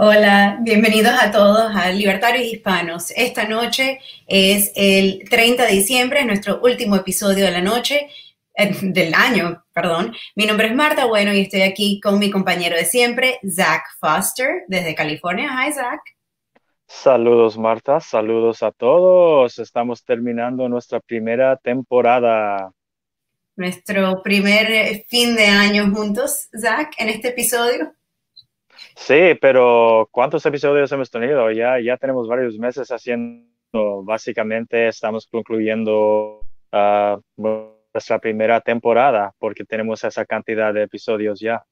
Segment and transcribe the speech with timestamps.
[0.00, 3.10] Hola, bienvenidos a todos a Libertarios Hispanos.
[3.16, 3.98] Esta noche
[4.28, 8.08] es el 30 de diciembre, es nuestro último episodio de la noche,
[8.54, 10.14] eh, del año, perdón.
[10.36, 14.62] Mi nombre es Marta Bueno y estoy aquí con mi compañero de siempre, Zach Foster,
[14.68, 15.50] desde California.
[15.50, 15.98] Hi, Zach.
[16.86, 17.98] Saludos, Marta.
[17.98, 19.58] Saludos a todos.
[19.58, 22.70] Estamos terminando nuestra primera temporada.
[23.56, 27.97] Nuestro primer fin de año juntos, Zach, en este episodio.
[28.98, 31.50] Sí, pero ¿cuántos episodios hemos tenido?
[31.52, 36.40] Ya, ya tenemos varios meses haciendo, básicamente estamos concluyendo
[36.72, 41.64] ah, nuestra primera temporada porque tenemos esa cantidad de episodios ya.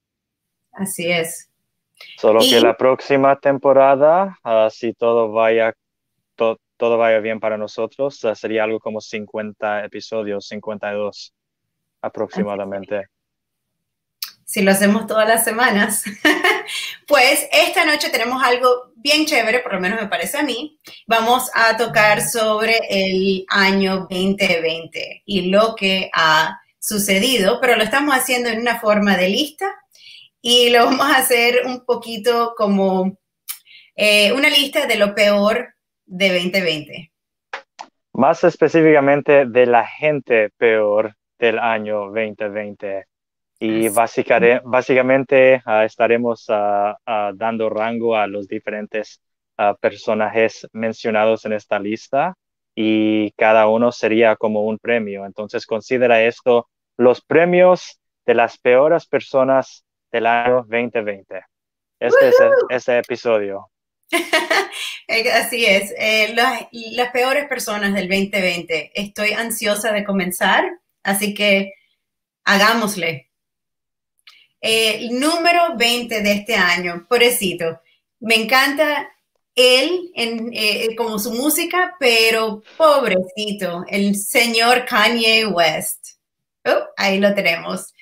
[0.72, 1.50] Así es.
[2.16, 5.74] Solo que la próxima temporada, ah, si todo vaya,
[6.36, 11.34] todo vaya bien para nosotros, ah, sería algo como 50 episodios, 52
[12.02, 13.08] aproximadamente
[14.46, 16.04] si lo hacemos todas las semanas.
[17.06, 20.78] pues esta noche tenemos algo bien chévere, por lo menos me parece a mí.
[21.06, 28.14] Vamos a tocar sobre el año 2020 y lo que ha sucedido, pero lo estamos
[28.14, 29.66] haciendo en una forma de lista
[30.40, 33.18] y lo vamos a hacer un poquito como
[33.96, 35.74] eh, una lista de lo peor
[36.04, 37.12] de 2020.
[38.12, 43.06] Más específicamente de la gente peor del año 2020.
[43.58, 49.20] Y básicamente ah, estaremos ah, ah, dando rango a los diferentes
[49.80, 52.34] personajes mencionados en esta lista
[52.74, 55.24] y cada uno sería como un premio.
[55.24, 56.68] Entonces considera esto
[56.98, 61.42] los premios de las peores personas del año 2020.
[61.98, 62.34] Este es
[62.68, 63.70] este episodio.
[65.34, 68.92] Así es, eh, las, las peores personas del 2020.
[68.94, 70.64] Estoy ansiosa de comenzar,
[71.02, 71.72] así que
[72.44, 73.30] hagámosle.
[74.66, 77.80] El número 20 de este año, pobrecito.
[78.18, 79.08] Me encanta
[79.54, 86.18] él en, eh, como su música, pero pobrecito, el señor Kanye West.
[86.64, 87.92] Oh, ahí lo tenemos.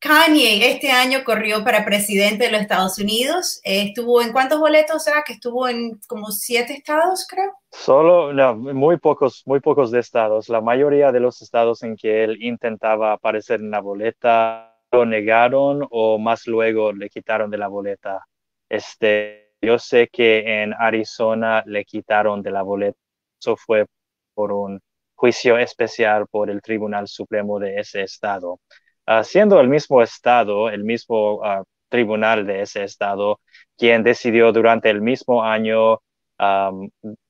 [0.00, 3.60] Kanye este año corrió para presidente de los Estados Unidos.
[3.62, 7.52] estuvo en cuántos boletos, o que estuvo en como siete estados, creo.
[7.70, 10.48] Solo, no, muy pocos, muy pocos de estados.
[10.48, 15.86] La mayoría de los estados en que él intentaba aparecer en la boleta lo negaron
[15.90, 18.26] o más luego le quitaron de la boleta.
[18.68, 22.98] Este, yo sé que en Arizona le quitaron de la boleta.
[23.40, 23.86] Eso fue
[24.34, 24.80] por un
[25.14, 28.60] juicio especial por el Tribunal Supremo de ese estado.
[29.06, 33.40] Uh, siendo el mismo estado, el mismo ah, tribunal de ese estado,
[33.76, 35.98] quien decidió durante el mismo año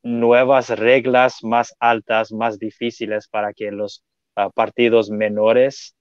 [0.03, 4.03] nuevas reglas más altas, más difíciles para que los
[4.37, 5.95] ah, partidos menores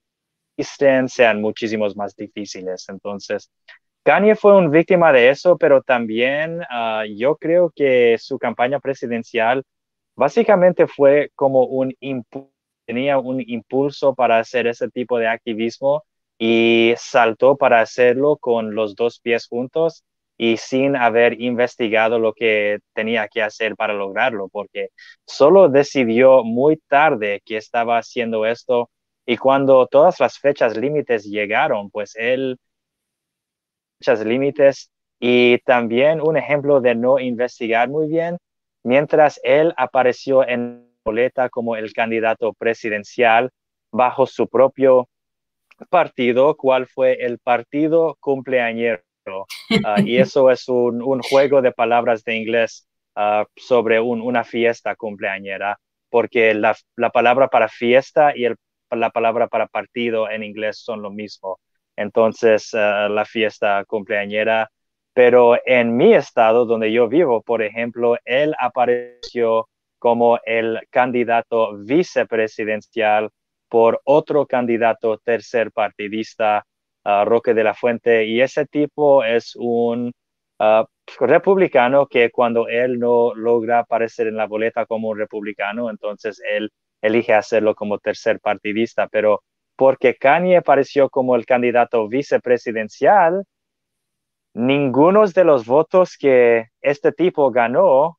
[0.64, 2.88] sean muchísimos más difíciles.
[2.88, 3.50] Entonces,
[4.04, 9.62] Kanye fue una víctima de eso, pero también ah, yo creo que su campaña presidencial
[10.16, 11.94] básicamente fue como un
[12.86, 16.02] tenía un impulso para hacer ese tipo de activismo
[16.38, 20.04] y saltó para hacerlo con los dos pies juntos
[20.36, 24.88] y sin haber investigado lo que tenía que hacer para lograrlo, porque
[25.24, 28.90] solo decidió muy tarde que estaba haciendo esto
[29.26, 32.58] y cuando todas las fechas límites llegaron, pues él,
[33.98, 34.90] fechas límites
[35.20, 38.38] y también un ejemplo de no investigar muy bien,
[38.82, 43.50] mientras él apareció en boleta como el candidato presidencial
[43.92, 45.08] bajo su propio
[45.88, 49.02] partido, cuál fue el partido cumpleañero.
[49.84, 55.78] Ah, y eso es un, juego de palabras de inglés ah, sobre una fiesta cumpleañera,
[56.10, 58.56] porque la, la, palabra para fiesta y el
[58.92, 61.58] la palabra para partido en inglés son lo mismo.
[61.96, 64.70] Entonces, eh, la fiesta cumpleañera.
[65.14, 69.68] Pero en mi estado, donde yo vivo, por ejemplo, él apareció
[69.98, 73.30] como el candidato vicepresidencial
[73.68, 76.64] por otro candidato tercer partidista,
[77.04, 80.12] uh, Roque de la Fuente, y ese tipo es un
[80.58, 80.84] uh,
[81.20, 86.70] republicano que cuando él no logra aparecer en la boleta como un republicano, entonces él
[87.02, 89.42] elige hacerlo como tercer partidista, pero
[89.76, 93.44] porque Kanye apareció como el candidato vicepresidencial,
[94.54, 98.18] ninguno de los votos que este tipo ganó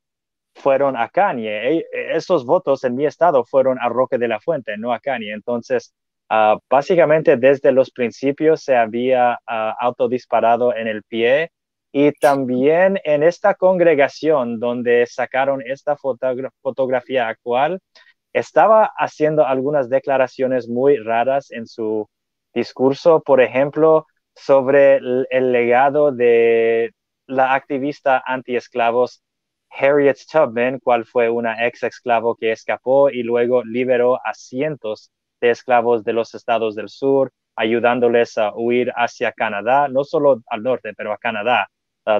[0.55, 1.79] fueron a Kanye.
[1.79, 1.85] E,
[2.15, 5.31] esos votos en mi estado fueron a Roque de la Fuente, no a Kanye.
[5.33, 5.93] Entonces,
[6.29, 11.51] ah, básicamente desde los principios se había uh, autodisparado en el pie
[11.91, 17.79] y también en esta congregación donde sacaron esta fotografía actual,
[18.33, 22.09] estaba haciendo algunas declaraciones muy raras en su
[22.53, 26.91] discurso, por ejemplo, sobre el, legado de
[27.27, 29.23] la activista anti-esclavos
[29.69, 35.51] Harriet Tubman, cual fue una ex esclavo que escapó y luego liberó a cientos de
[35.51, 40.93] esclavos de los estados del sur, ayudándoles a huir hacia Canadá, no solo al norte,
[40.95, 41.67] pero a Canadá,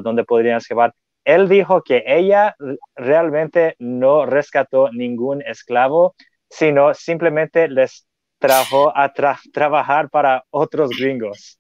[0.02, 0.94] donde podrían escapar.
[1.26, 2.56] Él dijo que ella
[2.96, 6.16] realmente no rescató ningún esclavo,
[6.50, 8.06] sino simplemente les
[8.40, 9.14] trajo a
[9.54, 11.60] trabajar para otros gringos.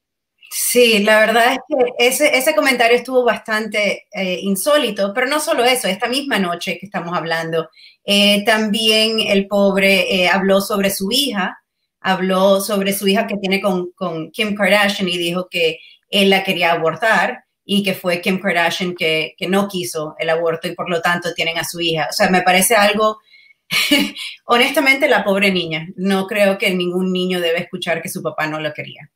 [0.55, 5.63] Sí, la verdad es que ese, ese comentario estuvo bastante eh, insólito, pero no solo
[5.63, 7.69] eso, esta misma noche que estamos hablando,
[8.03, 11.57] eh, también el pobre eh, habló sobre su hija,
[12.01, 15.79] habló sobre su hija que tiene con, con, Kim Kardashian y dijo que
[16.09, 20.67] él la quería abortar y que fue Kim Kardashian que, que no quiso el aborto
[20.67, 22.07] y por lo tanto tienen a su hija.
[22.09, 23.19] O sea, me parece algo,
[24.45, 25.87] honestamente, la pobre niña.
[25.95, 29.09] No creo que ningún niño debe escuchar que su papá no lo quería.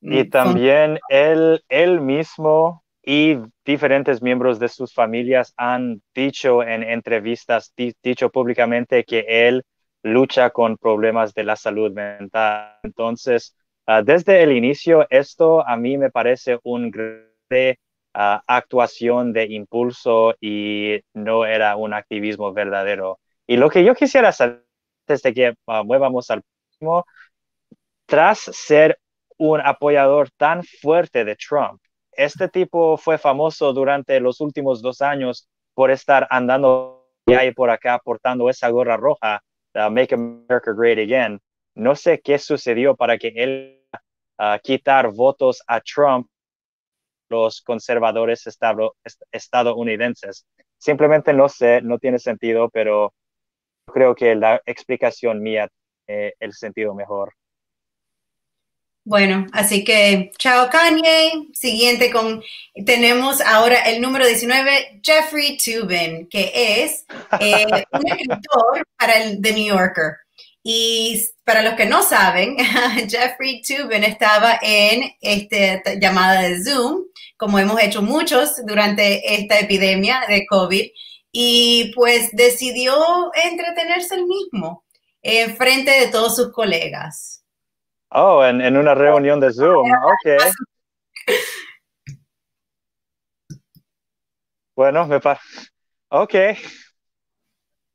[0.00, 6.82] Y mm, también él, él mismo y diferentes miembros de sus familias han dicho en
[6.82, 7.72] entrevistas,
[8.02, 9.62] dicho públicamente que él
[10.02, 12.78] lucha con problemas de la salud mental.
[12.82, 13.56] Entonces,
[13.86, 17.34] ah, desde el inicio, esto a mí me parece un gran
[18.14, 23.18] ah, actuación de impulso y no era un activismo verdadero.
[23.46, 24.64] Y lo que yo quisiera saber,
[25.06, 27.04] desde que uh, muevamos al próximo,
[28.06, 28.98] tras ser
[29.38, 31.80] un apoyador tan fuerte de Trump.
[32.12, 37.98] Este tipo fue famoso durante los últimos dos años por estar andando y por acá
[37.98, 39.42] portando esa gorra roja,
[39.74, 41.40] Make America Great Again.
[41.74, 43.82] No sé qué sucedió para que él
[44.38, 46.28] uh, quitar votos a Trump,
[47.28, 48.44] los conservadores
[49.32, 50.46] estadounidenses.
[50.78, 53.12] Simplemente no sé, no tiene sentido, pero
[53.86, 55.68] creo que la explicación mía
[56.06, 57.34] eh, el sentido mejor.
[59.06, 61.48] Bueno, así que chao Kanye.
[61.52, 62.42] Siguiente con,
[62.86, 67.04] tenemos ahora el número 19, Jeffrey Tubin, que es
[67.38, 70.23] eh, un escritor para el The New Yorker.
[70.66, 72.56] Y para los que no saben,
[73.08, 77.04] Jeffrey Tubin estaba en esta llamada de Zoom,
[77.36, 80.90] como hemos hecho muchos durante esta epidemia de COVID,
[81.30, 84.84] y pues decidió entretenerse el mismo
[85.20, 87.44] en frente de todos sus colegas.
[88.08, 89.86] Oh, en, en una reunión de Zoom.
[90.02, 90.54] Ok.
[94.74, 95.44] Bueno, me parece.
[96.08, 96.34] Ok.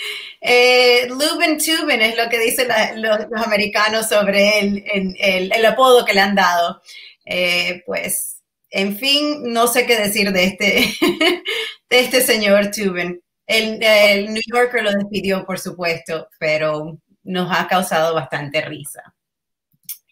[0.41, 6.15] eh, Lubin Tubin es lo que dicen los, americanos sobre él, el, el, apodo que
[6.15, 6.81] le han dado.
[7.27, 10.85] Eh, pues, en fin, no sé qué decir de este,
[11.91, 13.21] de este señor Tubin.
[13.47, 19.15] El, el New Yorker lo despidió, por supuesto, pero nos ha causado bastante risa.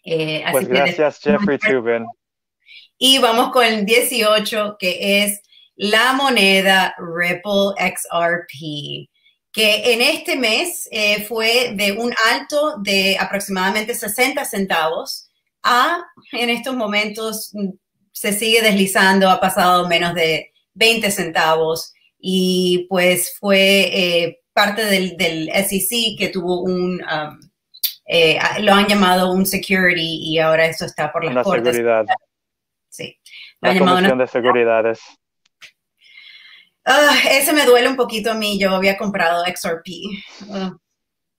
[0.03, 2.05] Eh, pues gracias, Jeffrey Tubin.
[2.97, 5.41] Y vamos con el 18, que es
[5.75, 9.09] la moneda Ripple XRP,
[9.51, 15.29] que en este mes eh, fue de un alto de aproximadamente 60 centavos
[15.63, 16.03] a,
[16.33, 17.51] en estos momentos,
[18.11, 25.17] se sigue deslizando, ha pasado menos de 20 centavos y pues fue eh, parte del,
[25.17, 27.01] del, SEC que tuvo un...
[27.01, 27.39] Um,
[28.11, 32.05] eh, lo han llamado un security y ahora eso está por las una seguridad.
[32.89, 33.15] Sí.
[33.61, 34.99] la comisión de seguridades.
[36.91, 38.59] Ah, ese me duele un poquito a mí.
[38.59, 39.89] Yo había comprado XRP.
[40.51, 40.75] Ah,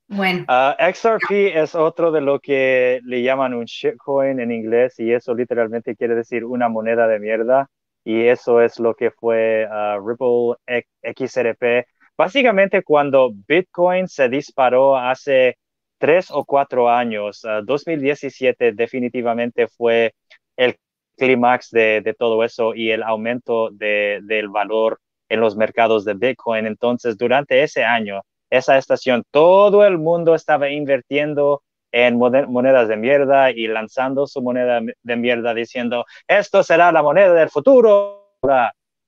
[0.07, 0.45] bueno.
[0.47, 5.35] Ah, XRP es otro de lo que le llaman un shitcoin en inglés y eso
[5.35, 7.69] literalmente quiere decir una moneda de mierda.
[8.05, 9.67] Y eso es lo que fue
[10.07, 10.55] Ripple
[11.03, 11.85] XRP.
[12.17, 15.57] Básicamente cuando Bitcoin se disparó hace
[15.99, 17.43] tres o cuatro años.
[17.65, 20.15] 2017 ah, definitivamente fue
[20.57, 20.77] el
[21.17, 26.67] clímax de, todo eso y el aumento del valor en los mercados de Bitcoin.
[26.67, 28.21] Entonces, durante ese año,
[28.51, 34.81] esa estación, todo el mundo estaba invirtiendo en monedas de mierda y lanzando su moneda
[35.03, 38.37] de mierda diciendo, esto será la moneda del futuro.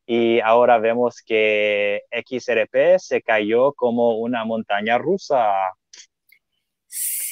[0.06, 5.52] Y ahora vemos que XRP se cayó como una montaña rusa.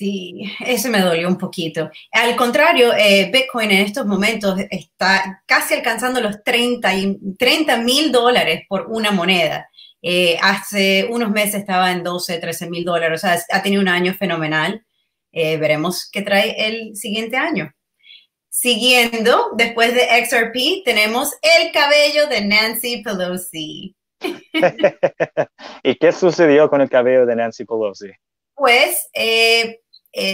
[0.00, 1.90] Sí, eso me dolió un poquito.
[2.12, 8.86] Al contrario, eh, Bitcoin en estos momentos está casi alcanzando los 30 mil dólares por
[8.88, 9.68] una moneda.
[10.00, 13.88] Eh, hace unos meses estaba en 12, 13 mil dólares, o sea, ha tenido un
[13.88, 14.82] año fenomenal.
[15.32, 17.70] Eh, veremos qué trae el siguiente año.
[18.48, 23.94] Siguiendo, después de XRP, tenemos el cabello de Nancy Pelosi.
[25.82, 28.12] ¿Y qué sucedió con el cabello de Nancy Pelosi?
[28.54, 29.80] Pues eh,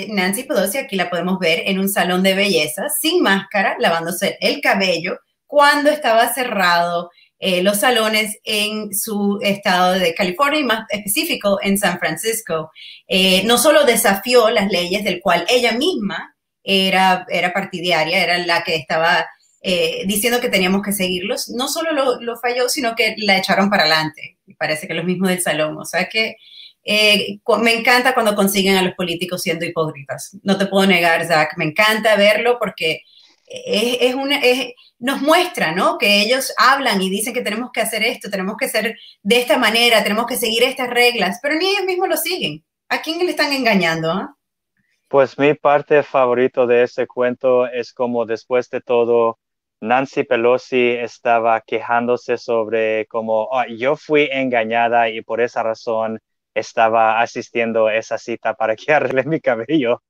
[0.09, 4.61] Nancy Pelosi, aquí la podemos ver en un salón de belleza, sin máscara, lavándose el
[4.61, 11.59] cabello, cuando estaba cerrado eh, los salones en su estado de California y más específico
[11.63, 12.71] en San Francisco.
[13.07, 18.65] Eh, no solo desafió las leyes del cual ella misma era, era partidaria, era la
[18.65, 19.27] que estaba
[19.61, 23.69] eh, diciendo que teníamos que seguirlos, no solo lo, lo, falló, sino que la echaron
[23.69, 24.39] para adelante.
[24.59, 25.77] Parece que los mismos del salón.
[25.77, 26.37] O sea que
[27.63, 30.37] me encanta cuando consiguen a los políticos siendo hipócritas.
[30.43, 33.03] No te puedo negar, Zach, me encanta verlo porque
[33.47, 34.39] es, es una...
[34.39, 35.99] Es, nos muestra, ¿no?
[35.99, 39.59] Que ellos hablan y dicen que tenemos que hacer esto, tenemos que ser de esta
[39.59, 42.65] manera, tenemos que seguir estas reglas, pero ni ellos mismos lo siguen.
[42.89, 44.11] ¿A quién le están engañando?
[44.11, 44.35] Ah?
[45.09, 49.39] Pues mi parte favorito de ese cuento es como después de todo,
[49.81, 56.19] Nancy Pelosi estaba quejándose sobre como oh, yo fui engañada y por esa razón
[56.57, 60.03] estaba asistiendo a esa cita para que arregle mi cabello.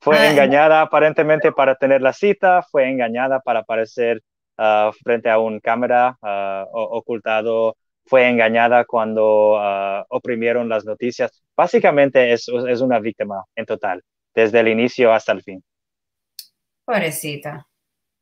[0.00, 4.22] Fue ah, engañada aparentemente para tener la cita, fue engañada para aparecer
[4.56, 9.60] ah, frente a un cámara uh, ocultado, fue engañada cuando
[10.08, 11.42] oprimieron las noticias.
[11.54, 14.02] Básicamente es, es una víctima en total,
[14.34, 15.62] desde el inicio hasta el fin.
[16.86, 17.66] Pobrecita.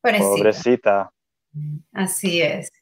[0.01, 0.29] Pobrecita.
[0.29, 1.11] Pobrecita.
[1.93, 2.73] Así es.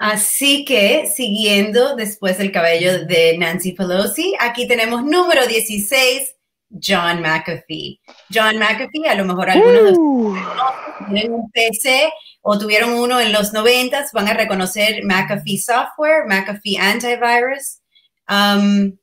[0.00, 6.36] Así que, siguiendo después del cabello de Nancy Pelosi, aquí tenemos número 16,
[6.70, 8.00] John McAfee.
[8.32, 13.30] John McAfee, a lo mejor algunos de ustedes tienen un PC o tuvieron uno en
[13.30, 17.80] los 90 van a reconocer McAfee Software, McAfee Antivirus.
[18.26, 18.96] Um,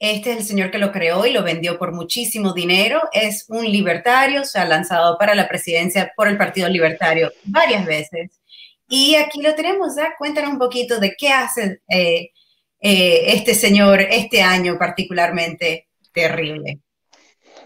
[0.00, 3.00] este es el señor que lo creó y lo vendió por muchísimo dinero.
[3.12, 8.40] Es un libertario, se ha lanzado para la presidencia por el Partido Libertario varias veces.
[8.88, 10.16] Y aquí lo tenemos, Zach.
[10.18, 12.30] Cuéntanos un poquito de qué hace eh,
[12.80, 16.80] eh, este señor este año particularmente terrible.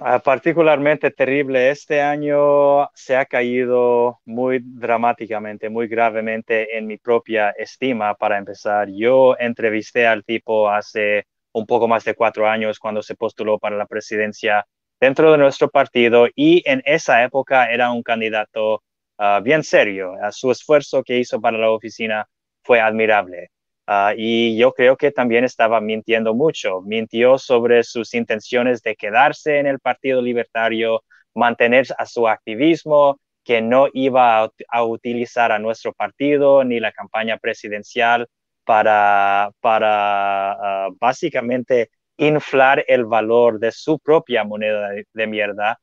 [0.00, 1.70] Ah, particularmente terrible.
[1.70, 8.14] Este año se ha caído muy dramáticamente, muy gravemente en mi propia estima.
[8.14, 13.14] Para empezar, yo entrevisté al tipo hace un poco más de cuatro años cuando se
[13.14, 14.64] postuló para la presidencia
[14.98, 18.82] dentro de nuestro partido y en esa época era un candidato
[19.20, 20.12] ah, bien serio.
[20.14, 22.26] Uh, su esfuerzo que hizo para la oficina
[22.62, 23.50] fue admirable.
[23.86, 26.80] Ah, y yo creo que también estaba mintiendo mucho.
[26.82, 31.02] Mintió sobre sus intenciones de quedarse en el Partido Libertario,
[31.34, 37.38] mantener a su activismo, que no iba a, utilizar a nuestro partido ni la campaña
[37.38, 38.28] presidencial
[38.64, 45.80] para, para ah, básicamente inflar el valor de su propia moneda de, mierda,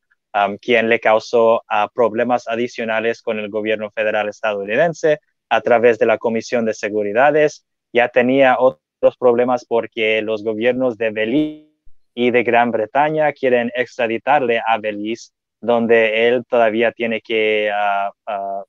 [0.62, 6.17] quien le causó ah, problemas adicionales con el gobierno federal estadounidense a través de la
[6.17, 7.65] Comisión de Seguridades.
[7.94, 11.67] Ya tenía otros problemas porque los gobiernos de Belice
[12.13, 18.63] y de Gran Bretaña quieren extraditarle a Belice, donde él todavía tiene que uh, uh,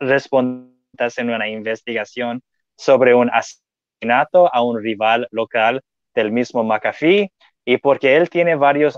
[0.00, 0.76] responder
[1.16, 2.42] en una investigación
[2.76, 5.82] sobre un asesinato a un rival local
[6.14, 7.30] del mismo McAfee.
[7.64, 8.96] Y porque él tiene varios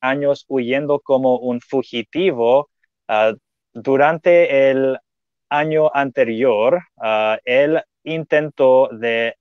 [0.00, 2.70] años huyendo como un fugitivo
[3.08, 3.32] ah,
[3.72, 4.98] durante el
[5.48, 6.82] año anterior,
[7.44, 9.36] él intentó de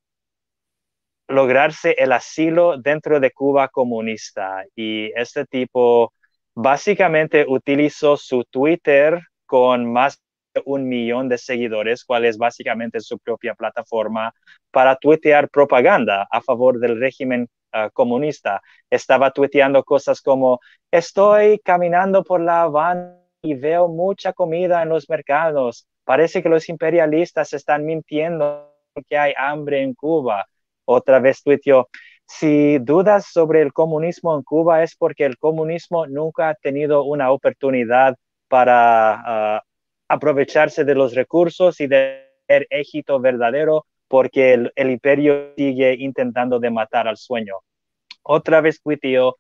[1.27, 6.13] lograrse el asilo dentro de Cuba comunista y este tipo
[6.53, 10.21] básicamente utilizó su Twitter con más
[10.53, 14.33] de un millón de seguidores, cual es básicamente su propia plataforma,
[14.71, 18.61] para tuitear propaganda a favor del régimen ah, comunista.
[18.89, 20.59] Estaba tuiteando cosas como,
[20.91, 26.69] estoy caminando por La Habana y veo mucha comida en los mercados Parece que los
[26.69, 28.71] imperialistas están mintiendo
[29.09, 30.45] que hay hambre en Cuba.
[30.85, 31.89] Otra vez tuiteó,
[32.27, 37.31] si dudas sobre el comunismo en Cuba es porque el comunismo nunca ha tenido una
[37.31, 38.15] oportunidad
[38.47, 39.63] para ah,
[40.07, 46.69] aprovecharse de los recursos y de ser éxito verdadero porque el, imperio sigue intentando de
[46.69, 47.55] matar al sueño.
[48.23, 49.37] Otra vez tuiteó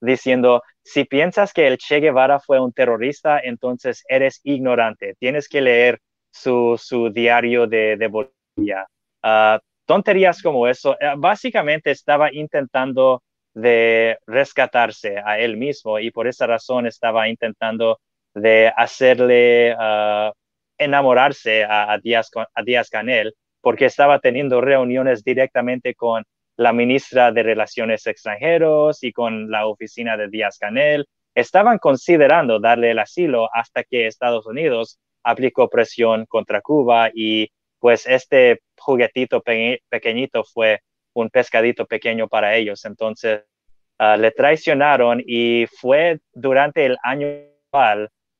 [0.00, 5.14] diciendo, si piensas que el Che Guevara fue un terrorista, entonces eres ignorante.
[5.18, 6.00] Tienes que leer
[6.30, 8.86] su, su diario de, Bolivia.
[9.22, 10.96] Ah, tonterías como eso.
[11.00, 13.22] Eh, básicamente estaba intentando
[13.54, 17.98] de rescatarse a él mismo y por esa razón estaba intentando
[18.34, 20.32] de hacerle uh,
[20.76, 26.24] enamorarse a, a Díaz Canel porque estaba teniendo reuniones directamente con
[26.56, 31.06] la ministra de Relaciones Extranjeros y con la oficina de Díaz Canel.
[31.34, 37.48] Estaban considerando darle el asilo hasta que Estados Unidos aplicó presión contra Cuba y
[37.78, 40.80] pues este juguetito pequeñito fue
[41.14, 42.84] un pescadito pequeño para ellos.
[42.84, 43.44] Entonces
[44.00, 47.28] uh, le traicionaron y fue durante el año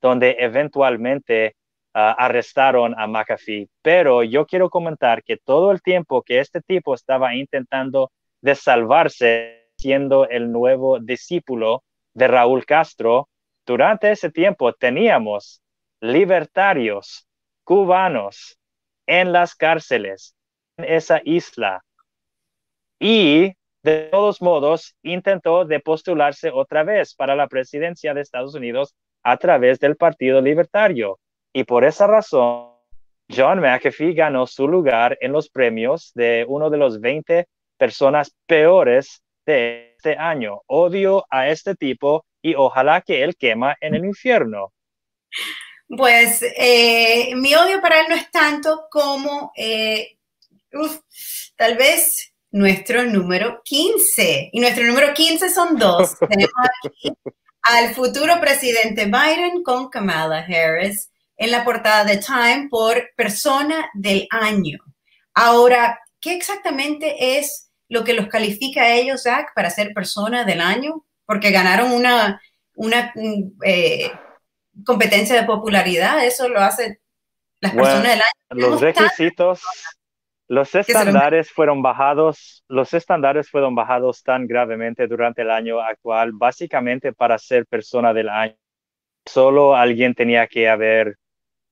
[0.01, 1.55] donde eventualmente
[1.99, 3.69] ah, arrestaron a McAfee.
[3.83, 9.71] Pero yo quiero comentar que todo el tiempo que este tipo estaba intentando de salvarse
[9.77, 13.29] siendo el nuevo discípulo de Raúl Castro,
[13.67, 15.63] durante ese tiempo teníamos
[16.01, 17.29] libertarios
[17.65, 18.59] cubanos
[19.07, 20.35] en las cárceles
[20.77, 21.83] en esa isla
[22.99, 23.53] y
[23.83, 29.37] de todos modos intentó de postularse otra vez para la presidencia de Estados Unidos a
[29.37, 31.19] través del Partido Libertario.
[31.59, 32.69] Y por esa razón,
[33.29, 39.25] John McAfee ganó su lugar en los premios de uno de los 20 personas peores
[39.45, 40.61] de este año.
[40.69, 44.73] Odio a este tipo y ojalá que él quema en el infierno.
[45.89, 50.17] Pues eh, mi odio para él no es tanto como, eh,
[51.57, 54.51] tal vez nuestro número 15.
[54.53, 56.17] Y nuestro número 15 son dos.
[56.29, 56.53] Tenemos
[56.85, 57.13] aquí
[57.63, 64.27] al futuro presidente Biden con Kamala Harris en la portada de Time por persona del
[64.31, 64.79] año.
[65.33, 70.61] Ahora, ¿qué exactamente es lo que los califica a ellos, Zach, para ser persona del
[70.61, 71.07] año?
[71.25, 72.43] Porque ganaron una,
[72.75, 73.13] una
[73.65, 74.11] eh,
[74.85, 77.01] competencia de popularidad, eso lo hace
[77.61, 78.69] las personas del año.
[78.71, 79.63] Los requisitos,
[80.49, 87.13] los estándares fueron bajados, los estándares fueron bajados tan gravemente durante el año actual, básicamente
[87.13, 88.57] para ser persona del año.
[89.25, 91.17] Solo alguien tenía que haber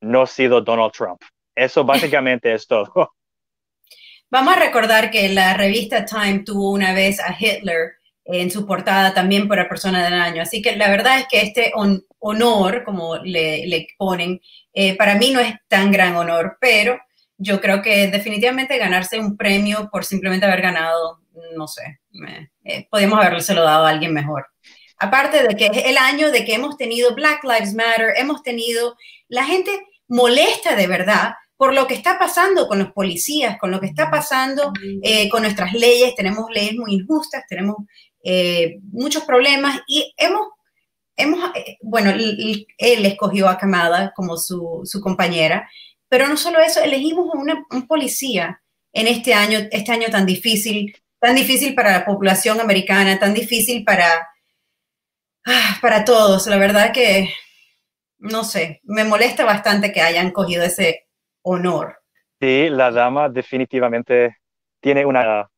[0.07, 1.21] no sido Donald Trump.
[1.55, 3.13] Eso básicamente es todo.
[4.31, 7.93] Vamos a recordar que la revista Time tuvo una vez a Hitler
[8.25, 10.43] en su portada también por la persona del año.
[10.43, 11.73] Así que la verdad es que este
[12.19, 14.41] honor, como le, ponen,
[14.73, 16.99] eh, para mí no es tan gran honor, pero
[17.39, 21.21] yo creo que definitivamente ganarse un premio por simplemente haber ganado,
[21.55, 22.01] no sé,
[22.65, 24.47] eh, podríamos habérselo dado a alguien mejor.
[24.99, 28.97] Aparte de que es el año de que hemos tenido Black Lives Matter, hemos tenido
[29.29, 29.71] la gente
[30.09, 34.11] molesta de verdad por lo que está pasando con los policías, con lo que está
[34.11, 36.15] pasando eh, con nuestras leyes.
[36.15, 37.77] Tenemos leyes muy injustas, tenemos
[38.23, 40.49] eh, muchos problemas y hemos,
[41.17, 45.69] hemos eh, bueno, él, escogió a Kamala como su, su, compañera,
[46.09, 48.61] pero no solo eso, elegimos a una, un policía
[48.93, 53.83] en este año, este año tan difícil, tan difícil para la población americana, tan difícil
[53.83, 54.29] para,
[55.47, 56.47] ah, para todos.
[56.49, 57.31] La verdad que,
[58.19, 61.07] no sé, me molesta bastante que hayan cogido ese
[61.43, 61.99] honor.
[62.41, 64.37] Sí, la dama definitivamente
[64.81, 65.49] tiene una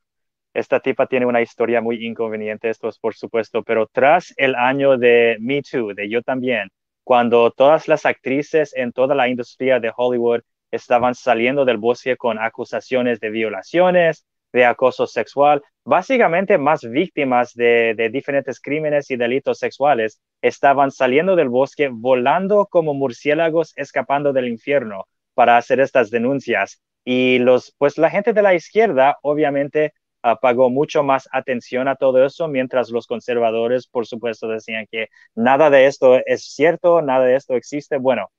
[0.55, 4.99] esta tipa tiene una historia muy inconveniente, esto es por supuesto, pero tras el año
[4.99, 6.69] de Me Too, de yo también,
[7.05, 10.41] cuando todas las actrices en toda la industria de Hollywood
[10.71, 17.95] estaban saliendo del bosque con acusaciones de violaciones, de acoso sexual, básicamente más víctimas de,
[17.97, 24.49] de, diferentes crímenes y delitos sexuales estaban saliendo del bosque volando como murciélagos escapando del
[24.49, 26.81] infierno para hacer estas denuncias.
[27.05, 29.93] Y los, pues la gente de la izquierda obviamente
[30.37, 35.71] pagó mucho más atención a todo eso, mientras los conservadores, por supuesto, decían que nada
[35.71, 37.99] de esto es cierto, nada de esto existe.
[37.99, 38.31] Bueno,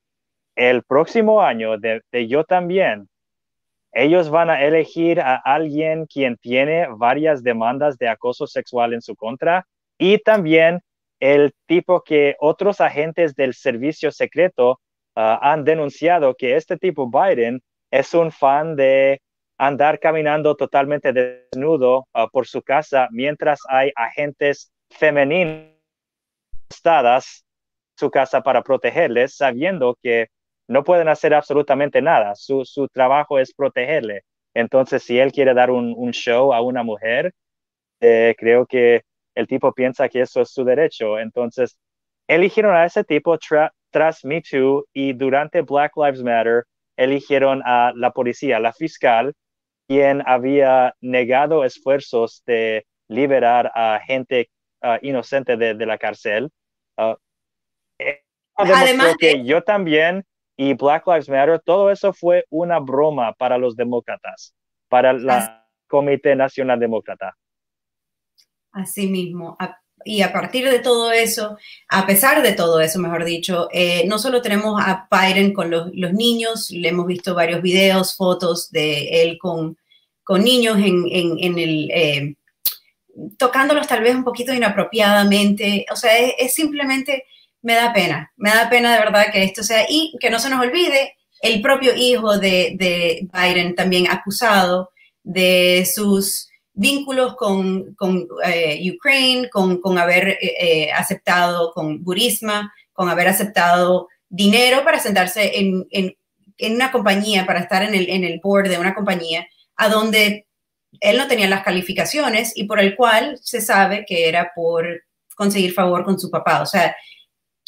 [0.56, 3.10] el próximo año de, yo también,
[3.92, 9.16] ellos van a elegir a alguien quien tiene varias demandas de acoso sexual en su
[9.16, 9.66] contra
[9.98, 10.82] y también
[11.20, 14.80] el tipo que otros agentes del servicio secreto
[15.16, 19.22] ah, han denunciado que este tipo Biden es un fan de
[19.58, 25.74] andar caminando totalmente desnudo ah, por su casa mientras hay agentes femeninos
[26.70, 27.44] estadas
[28.00, 30.30] su casa para protegerles, sabiendo que
[30.70, 32.36] no pueden hacer absolutamente nada.
[32.36, 34.22] Su, trabajo es protegerle.
[34.54, 37.34] Entonces, si él quiere dar un, show a una mujer,
[38.00, 39.02] eh, creo que
[39.36, 41.18] el tipo piensa que eso es su derecho.
[41.18, 41.80] Entonces,
[42.28, 43.36] eligieron a ese tipo
[43.90, 49.34] tras Me Too y durante Black Lives Matter eligieron a la policía, la fiscal,
[49.88, 54.52] quien había negado esfuerzos de liberar a gente
[54.82, 56.52] ah, inocente de, la cárcel.
[56.96, 57.16] Uh,
[58.56, 60.26] Además que yo también
[60.60, 64.54] y Black Lives Matter, todo eso fue una broma para los demócratas,
[64.90, 67.38] para la Comité Nacional Demócrata.
[68.74, 69.58] Así mismo.
[70.04, 74.20] Y a partir de todo eso, a pesar de todo eso, mejor dicho, eh, no
[74.20, 79.22] solo tenemos a Biden con los, los, niños, le hemos visto varios videos, fotos de
[79.24, 79.78] él con
[80.30, 82.36] con niños en, en, el, eh,
[83.40, 85.88] tocándolos tal vez un poquito inapropiadamente.
[85.92, 87.26] O sea, es, simplemente,
[87.62, 90.50] me da pena, me da pena de verdad que esto sea, y que no se
[90.50, 94.92] nos olvide, el propio hijo de, de Biden también acusado
[95.24, 103.10] de sus vínculos con, con eh, Ukraine, con, con haber eh, aceptado con Burisma, con
[103.10, 106.16] haber aceptado dinero para sentarse en,
[106.74, 110.48] una compañía, para estar en el, en el board de una compañía, a donde
[111.00, 115.04] él no tenía las calificaciones y por el cual se sabe que era por
[115.36, 116.62] conseguir favor con su papá.
[116.62, 116.96] O sea,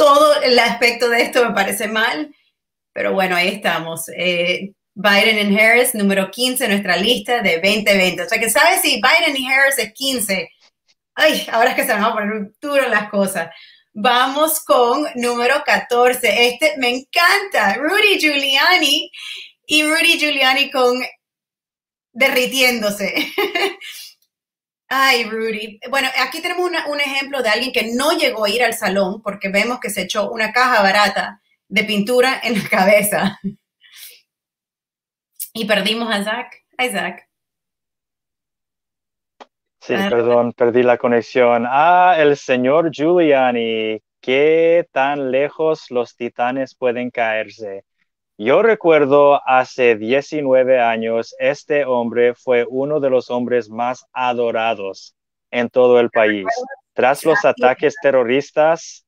[0.01, 2.33] todo el aspecto de esto me parece mal,
[2.91, 4.09] pero bueno, ahí estamos.
[4.17, 8.23] Eh, Biden y Harris, número 15 en nuestra lista de 2020.
[8.23, 10.49] O sea que, ¿sabes si Biden y Harris es 15?
[11.13, 13.51] Ay, ahora es que se van a poner duro las cosas.
[13.93, 16.47] Vamos con número 14.
[16.47, 19.11] Este me encanta, Rudy Giuliani.
[19.67, 20.99] Y Rudy Giuliani con
[22.11, 23.13] derritiéndose.
[24.93, 25.79] Ay, Rudy.
[25.89, 29.47] Bueno, aquí tenemos un ejemplo de alguien que no llegó a ir al salón porque
[29.47, 33.39] vemos que se echó una caja barata de pintura en la cabeza.
[35.53, 36.47] Y perdimos a Zach.
[36.77, 37.27] Ay, Zach.
[39.81, 40.07] Sí, ah.
[40.09, 41.65] perdón, perdí la conexión.
[41.67, 44.01] Ah, el señor Giuliani.
[44.21, 47.83] ¿Qué tan lejos los titanes pueden caerse?
[48.43, 55.13] Yo recuerdo hace 19 años, este hombre fue uno de los hombres más adorados
[55.51, 56.47] en todo el país.
[56.93, 59.05] Tras los ataques terroristas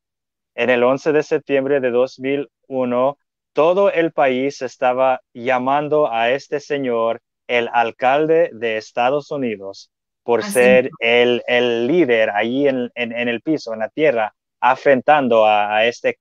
[0.53, 3.17] en el 11 de septiembre de 2001,
[3.53, 9.89] todo el país estaba llamando a este señor el alcalde de Estados Unidos
[10.21, 15.75] por ser el, el, líder allí en, en, el piso, en la tierra, afrontando a,
[15.75, 16.15] a este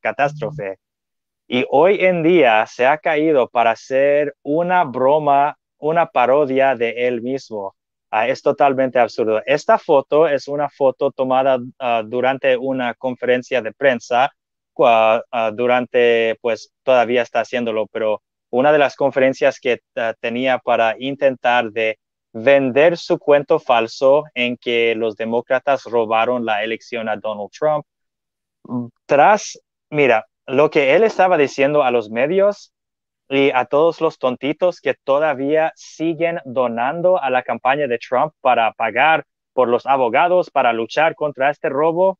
[0.00, 0.78] catástrofe
[1.46, 7.22] y hoy en día se ha caído para hacer una broma, una parodia de él
[7.22, 7.74] mismo.
[8.10, 9.42] Ah, es totalmente absurdo.
[9.44, 14.32] Esta foto es una foto tomada ah, durante una conferencia de prensa,
[14.78, 19.80] ah, durante, pues todavía está haciéndolo, pero una de las conferencias que
[20.20, 21.98] tenía para intentar de
[22.32, 27.84] vender su cuento falso en que los demócratas robaron la elección a Donald Trump.
[29.06, 32.72] Tras, mira, lo que él estaba diciendo a los medios
[33.28, 38.72] y a todos los tontitos que todavía siguen donando a la campaña de Trump para
[38.72, 42.18] pagar por los abogados para luchar contra este robo,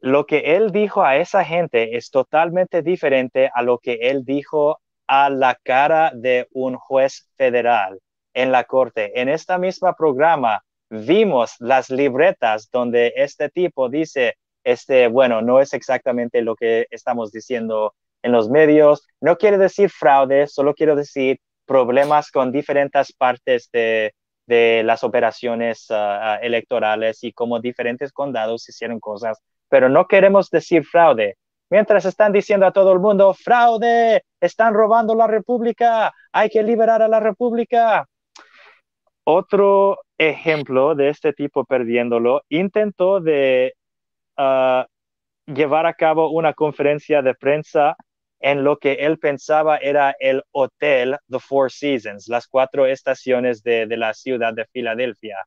[0.00, 4.80] lo que él dijo a esa gente es totalmente diferente a lo que él dijo
[5.06, 7.98] a la cara de un juez federal
[8.34, 9.20] en la corte.
[9.20, 15.72] En esta misma programa vimos las libretas donde este tipo dice, este, bueno, no es
[15.72, 19.06] exactamente lo que estamos diciendo en los medios.
[19.20, 24.12] No quiere decir fraude, solo quiero decir problemas con diferentes partes de,
[24.84, 30.84] las operaciones ah, ah, electorales y cómo diferentes condados hicieron cosas, pero no queremos decir
[30.84, 31.36] fraude.
[31.70, 37.00] Mientras están diciendo a todo el mundo, fraude, están robando la república, hay que liberar
[37.00, 38.06] a la república.
[39.24, 43.72] Otro ejemplo de este tipo perdiéndolo, intentó de
[44.36, 47.96] llevar a cabo una conferencia de prensa
[48.42, 53.86] en lo que él pensaba era el hotel The Four Seasons, las cuatro estaciones de,
[53.96, 55.38] la ciudad de Filadelfia,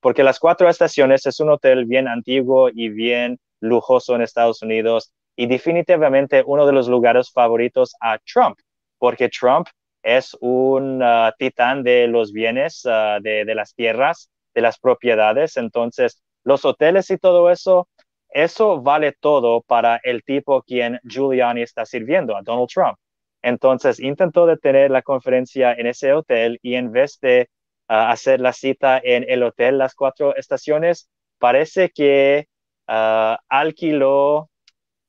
[0.00, 5.12] porque las cuatro estaciones es un hotel bien antiguo y bien lujoso en Estados Unidos
[5.36, 8.56] y definitivamente uno de los lugares favoritos a Trump,
[8.98, 9.66] porque Trump
[10.04, 16.22] es un uh, titán de los bienes, de, de las tierras, de las propiedades, entonces
[16.44, 17.88] los hoteles y todo eso
[18.34, 22.98] eso vale todo para el tipo quien Giuliani está sirviendo, a Donald Trump.
[23.42, 27.48] Entonces intentó detener la conferencia en ese hotel y en vez de
[27.88, 32.48] ah, hacer la cita en el hotel Las Cuatro Estaciones, parece que
[32.88, 34.50] ah, alquiló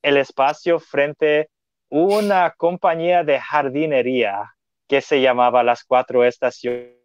[0.04, 1.46] el espacio frente a
[1.90, 4.52] una compañía de jardinería
[4.88, 7.05] que se llamaba Las Cuatro Estaciones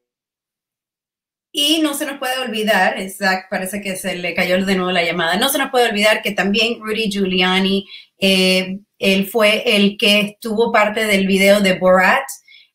[1.52, 5.04] y no se nos puede olvidar, Zach parece que se le cayó de nuevo la
[5.04, 7.86] llamada, no se nos puede olvidar que también Rudy Giuliani,
[8.18, 12.24] eh, él fue el que estuvo parte del video de Borat,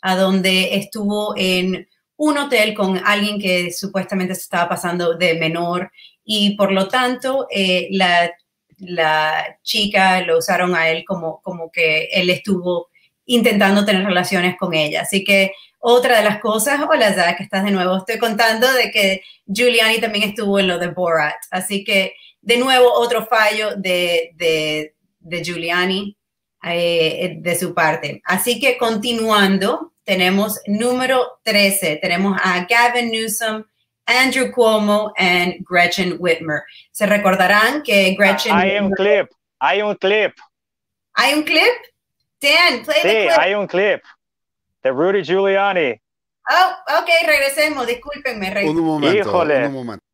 [0.02, 5.92] a donde estuvo en un hotel con alguien que supuestamente se estaba pasando de menor
[6.24, 8.32] y por lo tanto eh, la,
[8.80, 12.90] la, chica lo usaron a él como, como que él estuvo
[13.26, 15.02] intentando tener relaciones con ella.
[15.02, 15.52] Así que
[15.88, 20.30] otra de las cosas, hola Zach, estás de nuevo, estoy contando de que Giuliani también
[20.30, 26.18] estuvo en lo de Borat, así que de nuevo otro fallo de, de, Giuliani
[26.64, 28.20] eh, de su parte.
[28.26, 33.64] Así que continuando, tenemos número 13, tenemos a Gavin Newsom,
[34.08, 36.64] Andrew Cuomo y Gretchen Whitmer.
[36.90, 38.56] Se recordarán que Gretchen...
[38.56, 40.34] hay un clip, hay un clip.
[41.14, 41.76] ¿Hay un clip?
[42.42, 43.40] Dan, play sí, the clip.
[43.40, 44.02] hay un clip
[44.86, 46.00] de Rudy Giuliani.
[46.48, 48.70] Oh, ok, regresemos, discúlpenme.
[48.70, 49.66] Un momento, Híjole.
[49.66, 50.06] Un momento.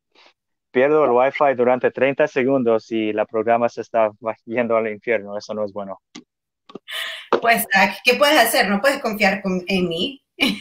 [0.70, 4.10] Pierdo el Wi-Fi durante 30 segundos y la programa se está
[4.46, 5.36] yendo al infierno.
[5.36, 6.00] Eso no es bueno.
[7.42, 7.66] Pues,
[8.02, 8.70] ¿qué puedes hacer?
[8.70, 10.22] No puedes confiar en mí.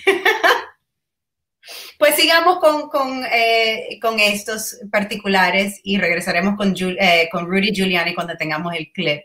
[1.97, 8.15] Pues sigamos con, con, eh, con, estos particulares y regresaremos con, eh, con Rudy Giuliani
[8.15, 9.21] cuando tengamos el clip.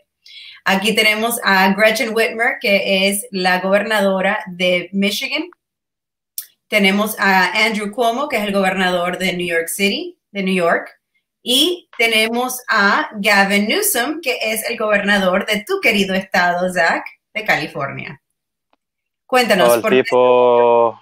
[0.69, 5.49] Aquí tenemos a Gretchen Whitmer, que es la gobernadora de Michigan.
[6.67, 10.89] Tenemos a Andrew Cuomo, que es el gobernador de New York City, de New York.
[11.41, 17.45] Y tenemos a Gavin Newsom, que es el gobernador de tu querido estado, Zach, de
[17.45, 18.21] California.
[19.25, 19.73] Cuéntanos.
[19.73, 20.99] el, tipo,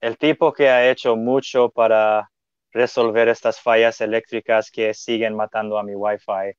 [0.00, 2.28] el tipo que ha hecho mucho para
[2.72, 6.56] resolver estas fallas eléctricas que siguen matando a mi Wi-Fi.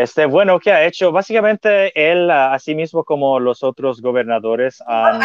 [0.00, 1.12] Este, bueno, ¿qué ha hecho?
[1.12, 5.20] Básicamente él, así mismo como los otros gobernadores, han...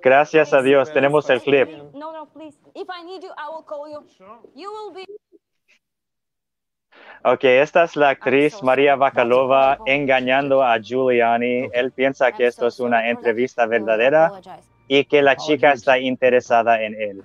[0.00, 1.68] Gracias a Dios, tenemos el clip.
[7.24, 11.68] Ok, esta es la actriz María Bakalova engañando a Giuliani.
[11.72, 14.30] Él piensa que esto es una entrevista verdadera
[14.86, 17.24] y que la chica está interesada en él.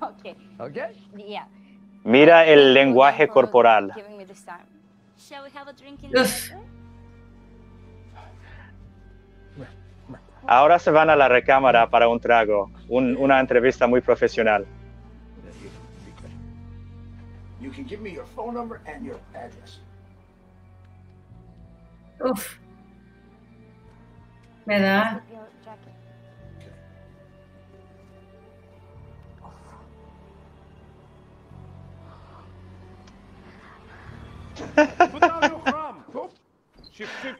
[2.04, 3.94] Mira el lenguaje corporal.
[10.48, 14.68] Ahora se van a la recámara para un trago, una entrevista muy profesional.
[22.20, 22.58] Uf.
[24.66, 25.24] Me da.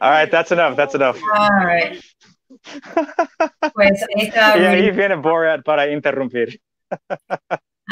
[0.02, 0.76] All right, that's enough.
[0.76, 1.18] That's enough.
[1.38, 2.02] All right.
[3.74, 6.60] Pues y ahí viene Borat para interrumpir.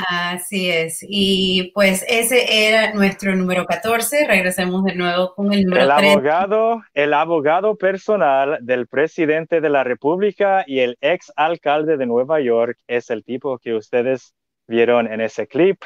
[0.10, 1.06] Así es.
[1.08, 4.28] Y pues ese era nuestro número 14.
[4.28, 9.84] Regresemos de nuevo con el número el Abogado, el abogado personal del presidente de la
[9.84, 14.34] República y el ex alcalde de Nueva York es el tipo que ustedes
[14.68, 15.80] vieron en ese clip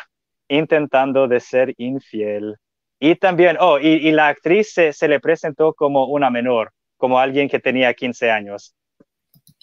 [0.47, 2.58] intentando de ser infiel
[2.99, 7.60] y también, oh, y, la actriz se, le presentó como una menor, como alguien que
[7.60, 8.73] tenía 15 años.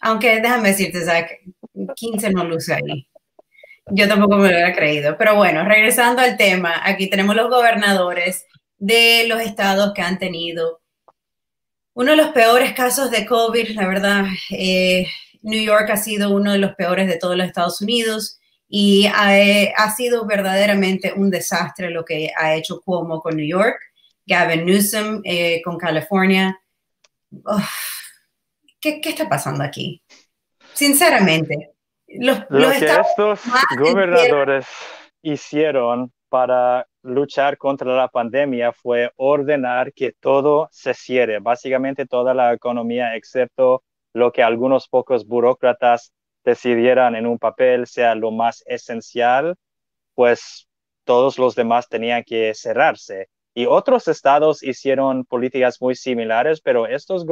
[0.01, 1.31] Aunque déjame decirte, Zach,
[1.97, 3.09] 15 no luce ahí.
[3.87, 5.17] Yo tampoco me lo hubiera creído.
[5.19, 8.47] Pero bueno, regresando al tema, aquí tenemos los gobernadores
[8.79, 10.81] de los estados que han tenido
[11.95, 14.25] uno de los peores casos de COVID, la verdad.
[14.51, 15.07] Eh,
[15.43, 18.41] New York ha sido uno de los peores de todos los Estados Unidos
[18.77, 23.79] y ha, sido verdaderamente un desastre lo que ha hecho Cuomo con New York,
[24.27, 26.59] Gavin Newsom eh, con California.
[28.81, 30.03] ¿qué, está pasando aquí?
[30.73, 31.75] Sinceramente,
[32.19, 33.43] los, lo que estos
[33.79, 34.67] gobernadores
[35.23, 42.53] hicieron para luchar contra la pandemia fue ordenar que todo se cierre, básicamente toda la
[42.53, 46.13] economía, excepto lo que algunos pocos burócratas
[46.45, 49.57] decidieran en un papel sea lo más esencial,
[50.15, 50.69] pues
[51.05, 53.29] todos los demás tenían que cerrarse.
[53.55, 57.25] Y otros estados hicieron políticas muy similares, pero estos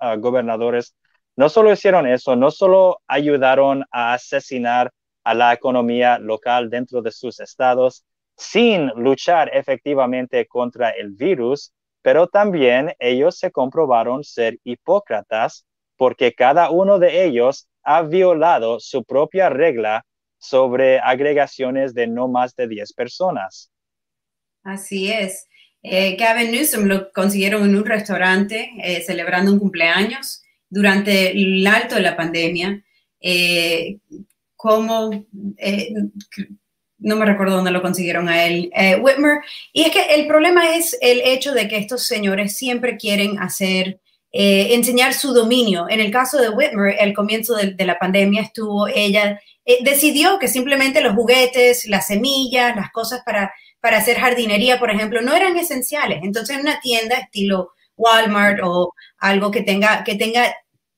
[0.00, 0.94] ah, gobernadores
[1.36, 4.90] no solo hicieron eso, no solo ayudaron a asesinar
[5.24, 8.04] a la economía local dentro de sus estados
[8.36, 16.70] sin luchar efectivamente contra el virus, pero también ellos se comprobaron ser hipócratas porque cada
[16.70, 20.04] uno de ellos ha violado su propia regla
[20.38, 23.70] sobre agregaciones de no más de 10 personas.
[24.64, 25.46] Así es.
[25.82, 31.96] Eh, Gavin Newsom lo consiguieron en un restaurante eh, celebrando un cumpleaños durante el alto
[31.96, 32.82] de la pandemia.
[33.20, 33.98] Eh,
[34.56, 35.26] como,
[36.98, 39.40] no me recuerdo dónde lo consiguieron a él, Whitmer.
[39.72, 43.98] Y es que el problema es el hecho de que estos señores siempre quieren hacer
[44.32, 45.86] eh, enseñar su dominio.
[45.90, 50.48] En el caso de Whitmer, el comienzo de, la pandemia estuvo, ella eh, decidió que
[50.48, 55.56] simplemente los juguetes, las semillas, las cosas para, para hacer jardinería, por ejemplo, no eran
[55.58, 56.20] esenciales.
[56.22, 60.54] Entonces, en una tienda estilo Walmart o algo que tenga, que tenga,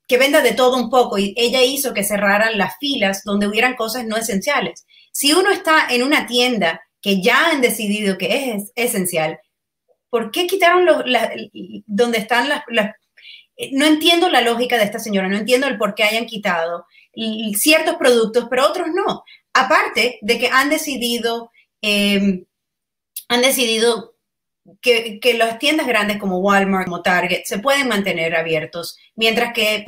[0.06, 3.74] que venda de todo un poco, y ella hizo que cerraran las filas donde hubieran
[3.74, 4.86] cosas no esenciales.
[5.12, 9.40] Si uno está en una tienda que ya han decidido que es esencial,
[10.08, 11.02] ¿por qué quitaron los,
[11.86, 12.62] donde están las,
[13.72, 16.86] no entiendo la lógica de esta señora, no entiendo el por qué hayan quitado
[17.56, 19.24] ciertos productos, pero otros no.
[19.52, 22.44] Aparte de que han decidido, em,
[23.28, 24.14] han decidido
[24.80, 29.84] que, las tiendas grandes como Walmart, como Target, se pueden mantener abiertos, mientras que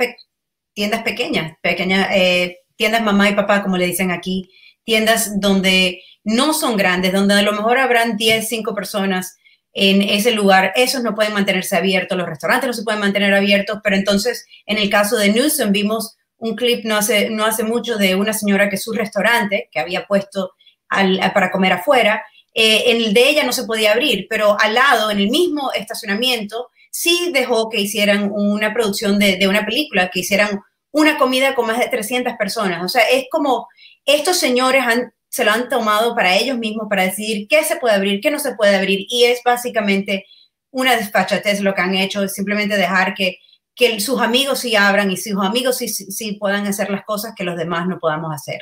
[0.73, 4.49] tiendas pequeñas, pequeñas, eh, tiendas mamá y papá, como le dicen aquí,
[4.83, 9.36] tiendas donde no son grandes, donde a lo mejor habrán 10, 5 personas,
[9.79, 13.79] en ese lugar, esos no pueden mantenerse abiertos, los restaurantes no se pueden mantener abiertos,
[13.83, 17.97] pero entonces en el caso de Newsom vimos un clip no hace, no hace mucho
[17.97, 20.53] de una señora que su restaurante, que había puesto
[20.89, 22.23] para comer afuera,
[22.55, 25.71] eh, en el de ella no se podía abrir, pero al lado, en el mismo
[25.73, 30.59] estacionamiento, sí dejó que hicieran una producción de, de una película, que hicieran
[30.89, 32.83] una comida con más de 300 personas.
[32.83, 33.67] O sea, es como
[34.05, 37.95] estos señores han, se lo han tomado para ellos mismos para decidir qué se puede
[37.95, 39.05] abrir, qué no se puede abrir.
[39.09, 40.25] Y es básicamente
[40.71, 43.37] una desfachatez lo que han hecho, es simplemente dejar que,
[43.75, 47.43] que sus amigos sí abran y sus amigos sí, sí, puedan hacer las cosas que
[47.43, 48.61] los demás no podamos hacer.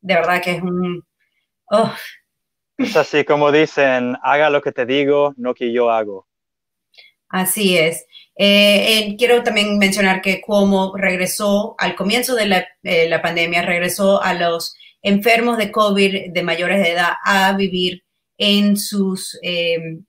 [0.00, 1.04] De verdad que es un...
[1.70, 1.92] Oh.
[2.78, 6.26] Es así como dicen, haga lo que te digo, no que yo hago.
[7.28, 8.06] Así es.
[8.36, 14.22] Eh, quiero también mencionar que Cuomo regresó al comienzo de la, eh, la, pandemia, regresó
[14.22, 18.04] a los enfermos de COVID de mayores de edad a vivir
[18.38, 20.04] en sus em,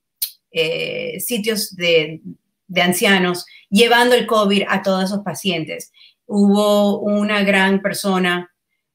[0.51, 2.21] eh, sitios de,
[2.67, 5.91] de, ancianos, llevando el COVID a todos esos pacientes.
[6.25, 8.49] Hubo una gran persona,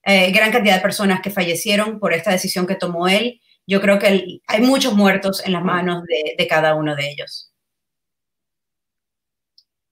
[0.04, 3.40] gran cantidad de personas que fallecieron por esta decisión que tomó él.
[3.66, 7.52] Yo creo que hay muchos muertos en las manos de, de cada uno de ellos.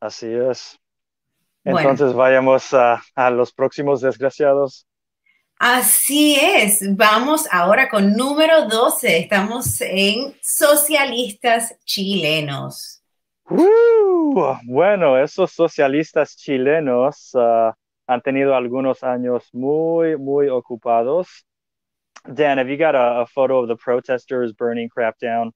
[0.01, 0.79] Así es.
[1.65, 4.87] Entonces vayamos a, los próximos desgraciados.
[5.59, 6.83] Así es.
[6.97, 9.19] Vamos ahora con número 12.
[9.19, 13.03] Estamos en socialistas chilenos.
[13.49, 17.73] Uh, bueno, esos socialistas chilenos uh,
[18.07, 21.47] han tenido algunos años muy, muy ocupados.
[22.27, 25.55] Dan, have you got a, photo of the protesters burning crap down?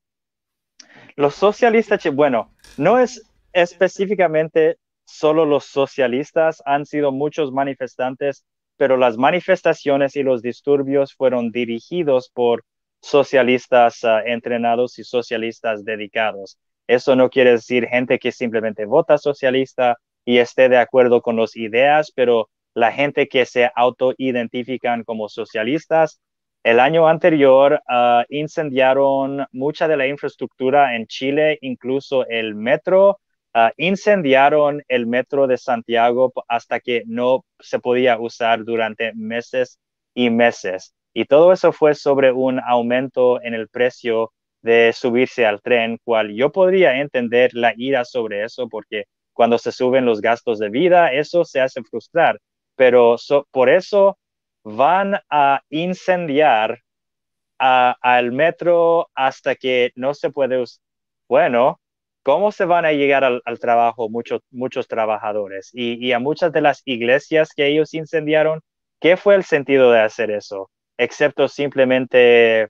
[1.16, 8.44] Los socialistas, bueno, no es específicamente solo los socialistas, han sido muchos manifestantes,
[8.80, 12.64] pero las manifestaciones y los disturbios fueron dirigidos por
[13.02, 16.58] socialistas ah, entrenados y socialistas dedicados.
[16.86, 21.56] Eso no quiere decir gente que simplemente vota socialista y esté de acuerdo con las
[21.56, 26.18] ideas, pero la gente que se autoidentifican como socialistas.
[26.62, 33.20] El año anterior ah, incendiaron mucha de la infraestructura en Chile, incluso el metro,
[33.52, 39.78] Ah, incendiaron el metro de Santiago hasta que no se podía usar durante meses
[40.14, 40.94] y meses.
[41.12, 44.32] Y todo eso fue sobre un aumento en el precio
[44.62, 49.72] de subirse al tren, cual yo podría entender la ira sobre eso, porque cuando se
[49.72, 52.38] suben los gastos de vida, eso se hace frustrar.
[52.76, 53.16] Pero
[53.50, 54.16] por eso
[54.62, 56.78] van a incendiar
[57.58, 60.82] al metro hasta que no se puede usar.
[61.28, 61.80] Bueno,
[62.22, 65.70] ¿Cómo se van a llegar al, trabajo muchos, muchos trabajadores?
[65.72, 68.60] Y, a muchas de las iglesias que ellos incendiaron,
[69.00, 70.70] ¿qué fue el sentido de hacer eso?
[70.98, 72.68] Excepto simplemente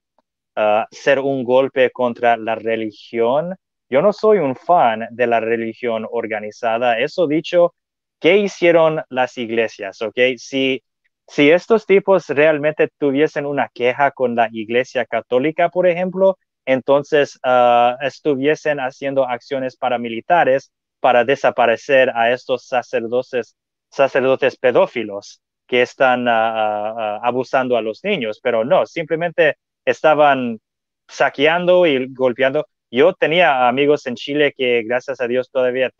[0.57, 3.57] uh, ser un golpe contra la religión.
[3.89, 6.99] Yo no soy un fan de la religión organizada.
[7.01, 7.75] Eso dicho,
[8.21, 10.01] ¿qué hicieron las iglesias?
[10.03, 10.19] ¿Ok?
[10.37, 10.83] Si,
[11.27, 17.97] si estos tipos realmente tuviesen una queja con la iglesia católica, por ejemplo, entonces ah,
[18.01, 23.57] estuviesen haciendo acciones paramilitares para desaparecer a estos sacerdotes,
[23.91, 30.61] sacerdotes pedófilos que están ah, abusando a los niños, pero no, simplemente estaban
[31.09, 32.67] saqueando y golpeando.
[32.91, 35.91] Yo tenía amigos en Chile que, gracias a Dios, todavía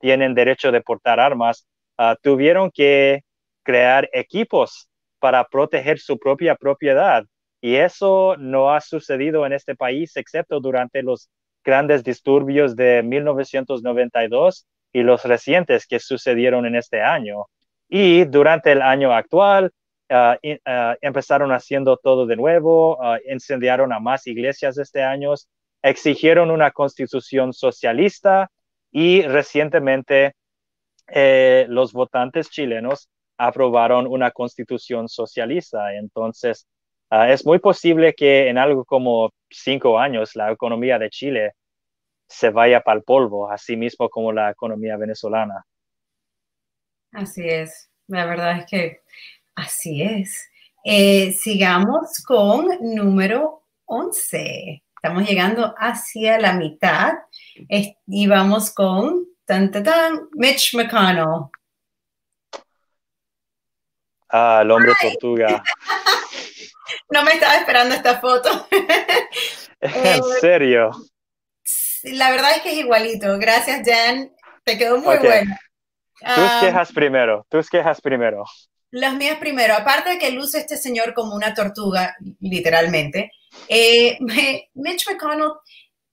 [0.00, 1.66] tienen derecho de portar armas.
[2.22, 3.22] tuvieron que
[3.62, 4.88] crear equipos
[5.18, 7.24] para proteger su propia propiedad
[7.66, 11.30] y eso no ha sucedido en este país, excepto durante los
[11.64, 17.46] grandes disturbios de 1992 y los recientes que sucedieron en este año.
[17.88, 19.72] Y durante el año actual,
[20.08, 25.34] ah, ah, empezaron haciendo todo de nuevo, uh, incendiaron a más iglesias este año,
[25.82, 28.48] exigieron una constitución socialista
[28.92, 30.34] y recientemente
[31.08, 35.96] eh, los votantes chilenos aprobaron una constitución socialista.
[35.96, 36.68] Entonces,
[37.08, 41.52] Ah, es muy posible que en algo como cinco años la economía de Chile
[42.28, 45.64] se vaya para el polvo, así mismo como la economía venezolana.
[47.12, 49.00] Así es, la verdad es que
[49.54, 50.50] así es.
[50.84, 54.82] Eh, sigamos con número 11.
[54.94, 57.14] Estamos llegando hacia la mitad
[58.06, 61.48] y vamos con tan, tan, tan, Mitch McConnell.
[64.28, 65.62] Ah, el hombre tortuga.
[67.10, 68.68] No me estaba esperando esta foto.
[69.80, 70.90] ¿En eh, serio?
[72.04, 73.38] La verdad es que es igualito.
[73.38, 74.32] Gracias, Jan.
[74.64, 75.54] Te quedó muy bueno.
[76.18, 78.44] Tus ah, quejas primero, tus quejas primero.
[78.90, 79.74] Las mías primero.
[79.74, 83.30] Aparte de que luce este señor como una tortuga, literalmente,
[83.68, 84.16] eh,
[84.74, 85.52] Mitch McConnell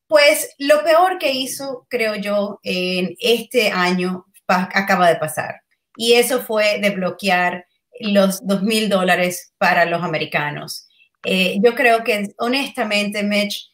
[0.07, 5.61] Pues lo peor que hizo, creo yo, en este año acaba de pasar.
[5.95, 7.65] Y eso fue de bloquear
[7.99, 10.87] los dos mil dólares para los americanos.
[11.23, 13.71] Eh, yo creo que honestamente, Mitch,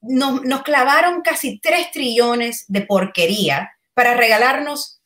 [0.00, 5.00] nos, clavaron casi tres trillones de porquería para regalarnos,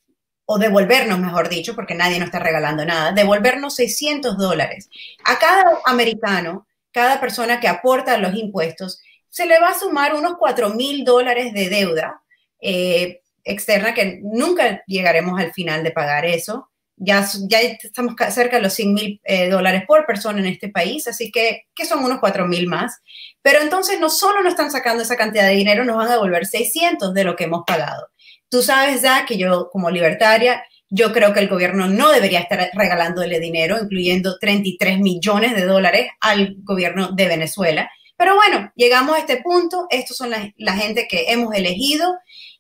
[0.45, 4.91] o devolvernos, mejor dicho, porque nadie nos está regalando nada, devolvernos 600 dólares.
[5.25, 10.35] A cada americano, cada persona que aporta los impuestos, se le va a sumar unos
[10.39, 12.23] 4 mil dólares de deuda
[12.61, 16.69] eh, externa que nunca llegaremos al final de pagar eso.
[17.05, 21.09] Ya, ya estamos cerca de los 100 mil eh, dólares por persona en este país,
[21.09, 23.01] así que, que son unos 4 mil más.
[23.43, 26.47] Pero entonces no solo nos están sacando esa cantidad de dinero, nos van a devolver
[26.47, 28.09] 600 de lo que hemos pagado.
[28.49, 30.63] Tú sabes, ya que yo como libertaria,
[30.95, 36.11] yo creo que el gobierno no debería estar regalándole dinero, incluyendo 33 millones de dólares
[36.21, 37.91] al gobierno de Venezuela.
[38.17, 42.15] Pero bueno, llegamos a este punto, estos son la, la gente que hemos elegido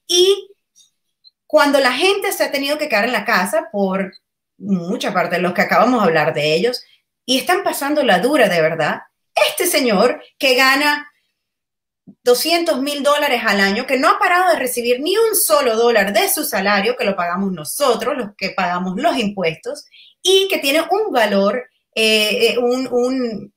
[0.07, 0.49] y
[1.47, 4.14] cuando la gente se ha tenido que quedar en la casa por
[4.62, 6.82] mucha parte de los que acabamos de hablar de ellos
[7.26, 9.00] y están pasando la dura de verdad,
[9.34, 11.08] este señor que gana
[12.24, 16.12] 200 mil dólares al año, que no ha parado de recibir ni un solo dólar
[16.12, 19.86] de su salario, que lo pagamos nosotros, los que pagamos los impuestos,
[20.22, 23.54] y que tiene un valor, eh, eh, un, un,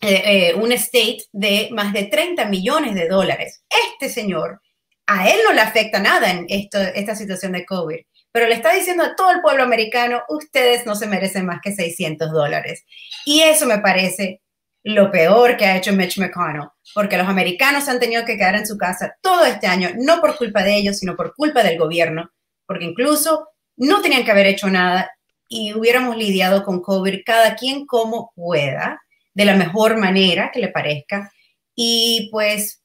[0.00, 3.62] eh, un estate de más de 30 millones de dólares.
[3.92, 4.60] Este señor
[5.06, 8.00] a él no le afecta nada en esta situación de COVID,
[8.34, 11.70] pero le está diciendo a todo el pueblo americano, ustedes no se merecen más que
[11.70, 12.84] 600 dólares.
[13.24, 14.42] Y eso me parece
[14.82, 18.66] lo peor que ha hecho Mitch McConnell, porque los americanos han tenido que quedar en
[18.66, 22.28] su casa todo este año, no por culpa de ellos, sino por culpa del gobierno,
[22.66, 25.12] porque incluso no tenían que haber hecho nada
[25.48, 29.00] y hubiéramos lidiado con COVID cada quien como pueda,
[29.32, 31.30] de la mejor manera que le parezca.
[31.76, 32.82] Y pues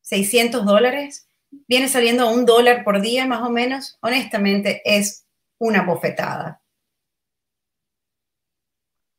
[0.00, 1.28] 600 dólares
[1.68, 5.26] viene saliendo a un dólar por día más o menos, honestamente es
[5.58, 6.60] una bofetada.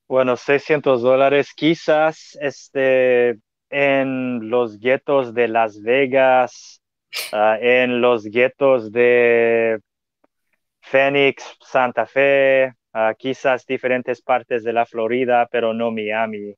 [0.08, 6.82] Bueno, 600 dólares quizás este, en los guetos de Las Vegas,
[7.32, 9.80] ah, en los guetos de
[10.82, 16.54] Phoenix, Santa Fe, ah, quizás diferentes partes de la Florida, pero no Miami.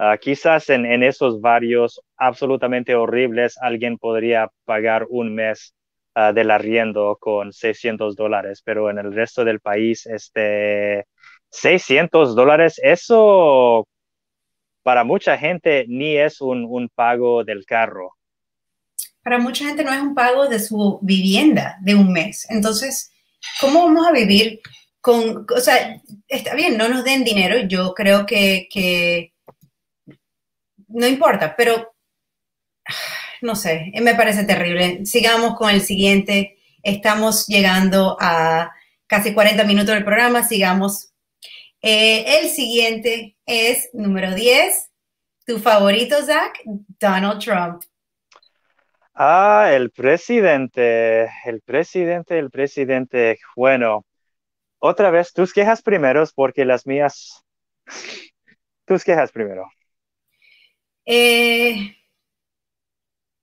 [0.00, 5.74] Ah, quizás en, en, esos varios absolutamente horribles alguien podría pagar un mes
[6.14, 11.04] uh, del arriendo con 600 dólares, pero en el resto del país, este,
[11.50, 13.88] 600 dólares, eso
[14.84, 18.12] para mucha gente ni es un, un pago del carro.
[19.24, 22.46] Para mucha gente no es un pago de su vivienda de un mes.
[22.50, 23.10] Entonces,
[23.60, 24.60] ¿cómo vamos a vivir
[25.00, 29.32] con, o sea, está bien, no nos den dinero, yo creo que, que
[30.88, 31.94] no importa, pero
[33.42, 35.04] no sé, me parece terrible.
[35.06, 36.58] Sigamos con el siguiente.
[36.82, 38.72] Estamos llegando a
[39.06, 40.44] casi 40 minutos del programa.
[40.44, 41.12] Sigamos.
[41.80, 44.90] Eh, el siguiente es número 10.
[45.46, 47.82] Tu favorito, Zach, Donald Trump.
[49.14, 53.38] Ah, el presidente, el presidente, el presidente.
[53.56, 54.04] Bueno,
[54.78, 57.44] otra vez tus quejas primero, porque las mías,
[58.84, 59.68] tus quejas primero.
[61.10, 61.96] Eh,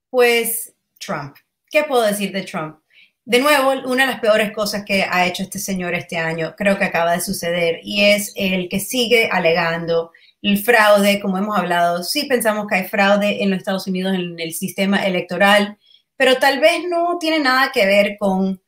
[0.08, 1.34] pues Trump.
[1.68, 2.78] ¿Qué puedo decir de Trump?
[3.24, 6.78] De nuevo, una de las peores cosas que ha hecho este señor este año, creo
[6.78, 10.12] que acaba de suceder, y es el que sigue alegando
[10.42, 12.04] el fraude, como hemos hablado.
[12.04, 15.76] Sí pensamos que hay fraude en los Estados Unidos en el sistema electoral,
[16.16, 18.62] pero tal vez no tiene nada que ver con,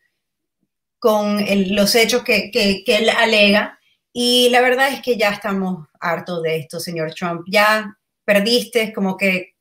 [0.99, 3.79] con los hechos que, que, que él alega.
[4.13, 7.43] Y la verdad es que ya estamos hartos de esto, señor Trump.
[7.49, 7.98] Ya
[8.29, 9.55] perdiste, como que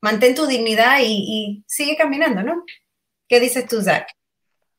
[0.00, 2.64] mantén tu dignidad y, sigue caminando, ¿no?
[3.28, 4.06] ¿Qué dices tú, Zach?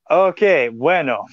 [0.09, 0.41] Ok,
[0.73, 1.25] bueno,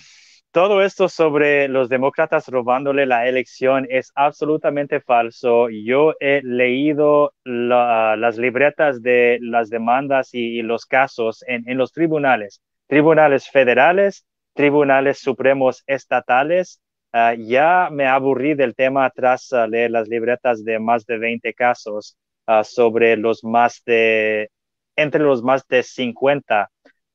[0.50, 5.70] todo esto sobre los demócratas robándole la elección es absolutamente falso.
[5.70, 13.48] Yo he leído las libretas de las demandas y, los casos en, los tribunales, tribunales
[13.48, 16.81] federales, tribunales supremos estatales
[17.14, 21.52] Ah, ya me aburrí del tema tras ah, leer las libretas de más de 20
[21.52, 24.50] casos ah, sobre los más de,
[24.96, 26.70] entre los más de 50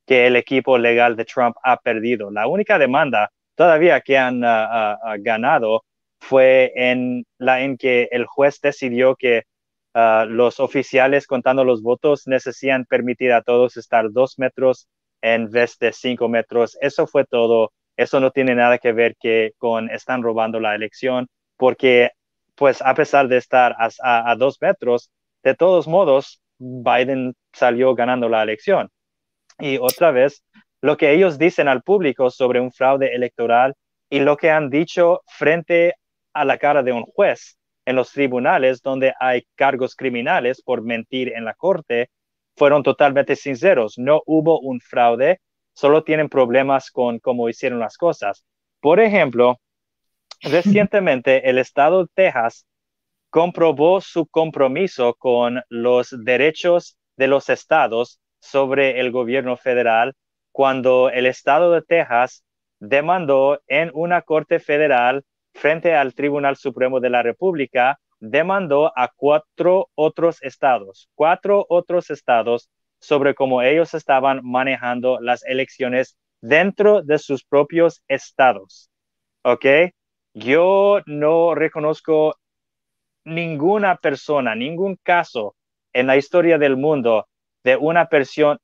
[0.06, 2.30] que el equipo legal de Trump ha perdido.
[2.32, 4.42] La única demanda todavía que han
[5.22, 5.84] ganado
[6.20, 9.44] fue en la en que el juez decidió que
[9.94, 14.88] los oficiales contando los votos necesitan permitir a todos estar dos metros
[15.22, 16.78] en vez de cinco metros.
[16.82, 21.28] Eso fue todo eso no tiene nada que ver que con están robando la elección,
[21.58, 22.12] porque
[22.56, 25.12] pues a pesar de estar a, dos metros,
[25.44, 28.90] de todos modos, Biden salió ganando la elección.
[29.60, 30.44] Y otra vez,
[30.82, 33.76] lo que ellos dicen al público sobre un fraude electoral
[34.10, 35.96] y lo que han dicho frente
[36.34, 41.34] a la cara de un juez en los tribunales donde hay cargos criminales por mentir
[41.36, 42.10] en la corte,
[42.56, 43.98] fueron totalmente sinceros.
[43.98, 45.40] No hubo un fraude,
[45.78, 48.44] solo tienen problemas con cómo hicieron las cosas.
[48.80, 49.60] Por ejemplo,
[50.42, 52.66] recientemente el estado de Texas
[53.30, 60.16] comprobó su compromiso con los derechos de los estados sobre el gobierno federal
[60.52, 62.44] cuando el estado de Texas
[62.80, 69.92] demandó en una corte federal frente al Tribunal Supremo de la República, demandó a cuatro
[69.94, 77.44] otros estados, cuatro otros estados sobre cómo ellos estaban manejando las elecciones dentro de sus
[77.44, 78.90] propios estados.
[79.44, 79.66] ¿Ok?
[80.34, 82.36] Yo no reconozco
[83.26, 85.56] ninguna persona, ningún caso
[85.94, 87.28] en la historia del mundo
[87.64, 88.08] de una,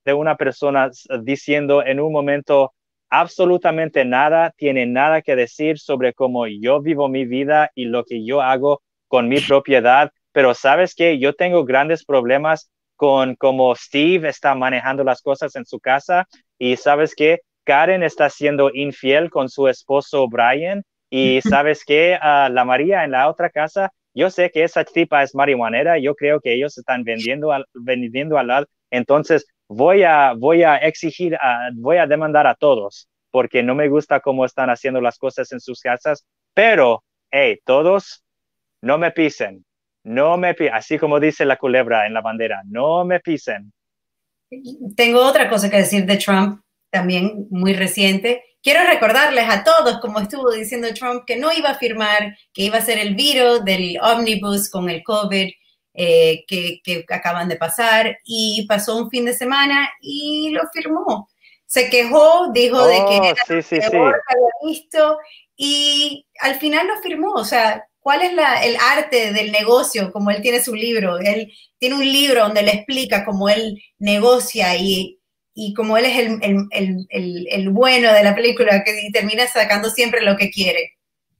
[0.06, 0.90] de una persona
[1.22, 2.74] diciendo en un momento
[3.10, 8.26] absolutamente nada, tiene nada que decir sobre cómo yo vivo mi vida y lo que
[8.26, 10.12] yo hago con mi propiedad.
[10.32, 15.66] Pero sabes que yo tengo grandes problemas con cómo Steve está manejando las cosas en
[15.66, 16.28] su casa.
[16.58, 20.84] Y sabes que Karen está siendo infiel con su esposo Brian.
[21.10, 25.24] Y sabes que uh, la María en la otra casa yo sé que esa tipa
[25.24, 30.34] es marihuanera, yo creo que ellos están vendiendo al, vendiendo al lado, entonces voy a,
[30.34, 31.38] voy a exigir,
[31.76, 35.60] voy a demandar a todos, porque no me gusta cómo están haciendo las cosas en
[35.60, 38.24] sus casas, pero, hey, todos,
[38.82, 39.66] no me pisen,
[40.04, 43.72] no me pisen, así como dice la culebra en la bandera, no me pisen.
[44.96, 50.22] Tengo otra cosa que decir de Trump, también muy reciente, Quiero recordarles a todos, como
[50.22, 54.00] estuvo diciendo Trump, que no iba a firmar, que iba a ser el virus del
[54.02, 55.52] omnibus con el COVID
[55.96, 61.28] eh, que, acaban de pasar y pasó un fin de semana y lo firmó.
[61.66, 64.14] Se quejó, dijo de que oh, era sí, que había
[64.66, 65.18] visto
[65.58, 67.34] y al final lo firmó.
[67.34, 70.12] O sea, ¿cuál es el arte del negocio?
[70.12, 74.76] Como él tiene su libro, él tiene un libro donde le explica cómo él negocia
[74.78, 75.20] y
[75.56, 76.18] y como él es
[76.72, 80.94] el, bueno de la película, que termina sacando siempre lo que quiere.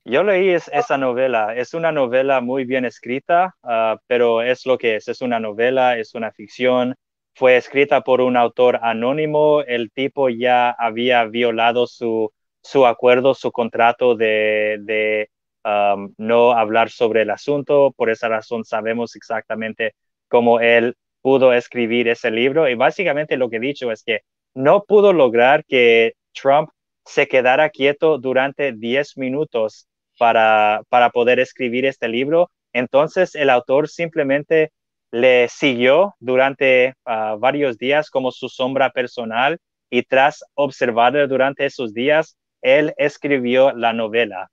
[0.06, 4.98] Yo leí esa novela, es una novela muy bien escrita, ah, pero es lo que
[4.98, 6.94] es, es una novela, es una ficción,
[7.34, 13.52] fue escrita por un autor anónimo, el tipo ya había violado su, su acuerdo, su
[13.52, 15.30] contrato de,
[15.64, 19.96] um, no hablar sobre el asunto, por esa razón sabemos exactamente
[20.28, 22.70] cómo él pudo escribir ese libro.
[22.70, 24.22] Y básicamente lo que he dicho es que
[24.54, 26.70] no pudo lograr que Trump
[27.06, 29.88] se quedara quieto durante 10 minutos
[30.18, 32.50] para, para poder escribir este libro.
[32.74, 34.72] Entonces el autor simplemente
[35.12, 39.60] le siguió durante ah, varios días como su sombra personal.
[39.90, 44.50] Y tras observarlo durante esos días, él escribió la novela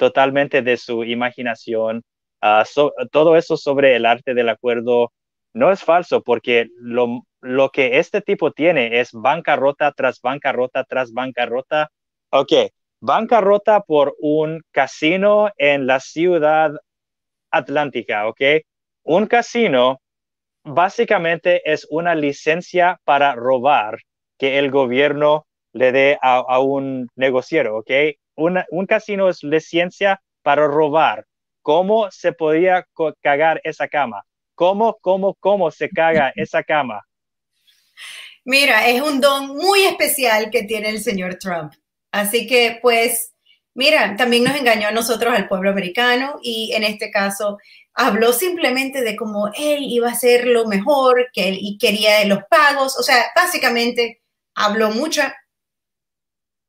[0.00, 2.02] totalmente de su imaginación,
[2.40, 2.64] ah,
[3.12, 5.12] todo eso sobre el arte del acuerdo
[5.52, 11.90] no es falso porque lo, que este tipo tiene es bancarrota tras bancarrota tras bancarrota.
[12.30, 12.52] Ok,
[13.00, 16.72] bancarrota por un casino en la ciudad
[17.50, 18.40] atlántica, ok.
[19.02, 20.00] Un casino
[20.64, 23.98] básicamente es una licencia para robar
[24.38, 27.90] que el gobierno le dé a, un negociero, ¿ok?
[28.40, 31.26] Un casino es licencia para robar.
[31.62, 32.86] ¿Cómo se podía
[33.22, 34.24] cagar esa cama?
[34.54, 37.06] ¿Cómo, cómo, cómo se caga esa cama?
[38.44, 41.72] Mira, es un don muy especial que tiene el señor Trump.
[42.10, 43.34] Así que, pues,
[43.74, 47.58] mira, también nos engañó a nosotros, al pueblo americano, y en este caso
[47.92, 52.40] habló simplemente de cómo él iba a hacer lo mejor, que él y quería los
[52.48, 52.98] pagos.
[52.98, 54.22] O sea, básicamente
[54.54, 55.36] habló mucha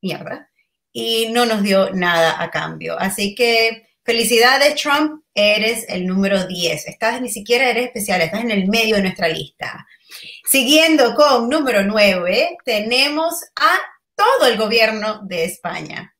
[0.01, 0.50] mierda
[0.91, 2.97] y no nos dio nada a cambio.
[2.99, 6.87] Así que Felicidades, Trump, eres el número 10.
[6.87, 9.85] Estás ni siquiera eres especial, estás en el medio de nuestra lista.
[10.43, 13.77] Siguiendo con número 9, tenemos a
[14.15, 16.15] todo el gobierno de España.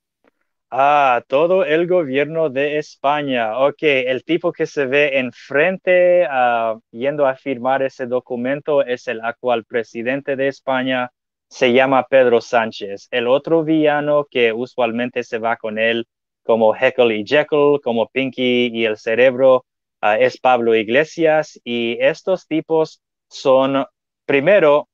[0.70, 3.58] Ah, todo el gobierno de España.
[3.58, 9.22] Ok, el tipo que se ve enfrente uh, yendo a firmar ese documento es el
[9.22, 11.12] actual presidente de España.
[11.52, 13.10] Se llama Pedro Sánchez.
[13.12, 16.08] El otro villano que usualmente se va con él
[16.44, 19.66] como Heckle y Jekyll, como Pinky y el cerebro,
[20.00, 21.60] ah, es Pablo Iglesias.
[21.66, 23.86] Y estos tipos son,
[24.26, 24.88] primero,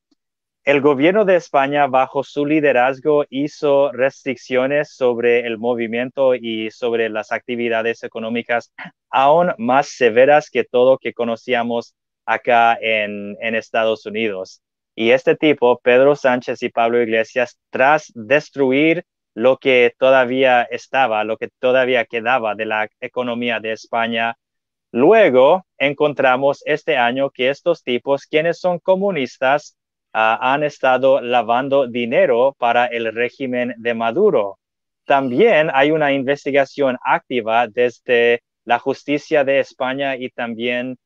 [0.64, 7.32] el gobierno de España, bajo su liderazgo, hizo restricciones sobre el movimiento y sobre las
[7.32, 8.74] actividades económicas
[9.12, 11.94] aún más severas que todo que conocíamos
[12.26, 14.64] acá en, en Estados Unidos.
[15.00, 21.38] Y este tipo, Pedro Sánchez y Pablo Iglesias, tras destruir lo que todavía estaba, lo
[21.38, 24.36] que todavía quedaba de la economía de España,
[24.92, 29.78] luego encontramos este año que estos tipos, quienes son comunistas,
[30.14, 34.58] ah, han estado lavando dinero para el régimen de Maduro.
[35.06, 40.98] También hay una investigación activa desde la justicia de España y también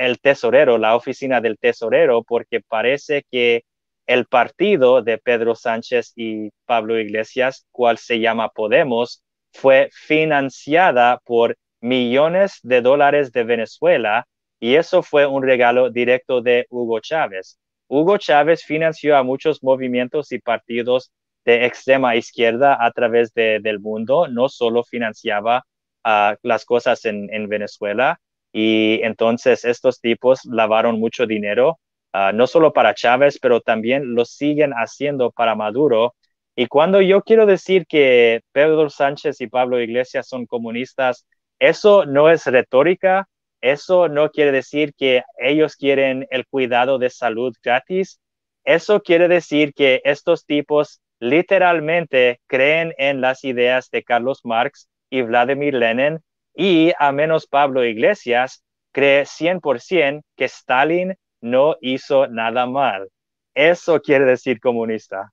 [0.00, 3.64] el tesorero, la oficina del tesorero, porque parece que
[4.06, 9.22] el partido de Pedro Sánchez y Pablo Iglesias, cual se llama Podemos,
[9.52, 14.26] fue financiada por millones de dólares de Venezuela
[14.58, 17.58] y eso fue un regalo directo de Hugo Chávez.
[17.88, 21.12] Hugo Chávez financió a muchos movimientos y partidos
[21.44, 25.64] de extrema izquierda a través del mundo, no solo financiaba
[26.04, 28.18] uh, las cosas en, en Venezuela,
[28.52, 31.78] y entonces estos tipos lavaron mucho dinero,
[32.12, 36.14] ah, no solo para Chávez, pero también lo siguen haciendo para Maduro.
[36.56, 41.26] Y cuando yo quiero decir que Pedro Sánchez y Pablo Iglesias son comunistas,
[41.58, 43.28] eso no es retórica,
[43.60, 48.20] eso no quiere decir que ellos quieren el cuidado de salud gratis,
[48.64, 55.22] eso quiere decir que estos tipos literalmente creen en las ideas de Carlos Marx y
[55.22, 56.20] Vladimir Lenin
[56.54, 63.08] y a menos Pablo Iglesias cree 100% que Stalin no hizo nada mal.
[63.54, 65.32] Eso quiere decir comunista.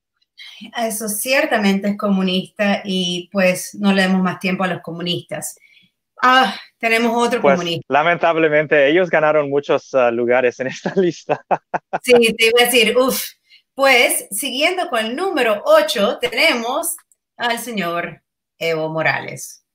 [0.78, 5.57] Eso ciertamente es comunista y pues no le demos más tiempo a los comunistas.
[6.22, 7.86] Ah, tenemos otro pues, comunista.
[7.89, 11.43] Lamentablemente, ellos ganaron muchos ah, lugares en esta lista.
[12.03, 13.24] sí, te iba a decir, uff.
[13.76, 16.95] Pues, siguiendo con el número 8, tenemos
[17.38, 18.24] al señor
[18.57, 19.66] Evo Morales.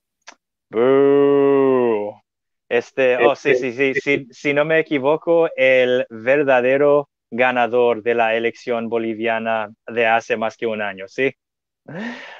[2.68, 8.34] Este, oh, sí, sí, sí, sí, si no me equivoco, el verdadero ganador de la
[8.34, 11.32] elección boliviana de hace más que un año, ¿sí?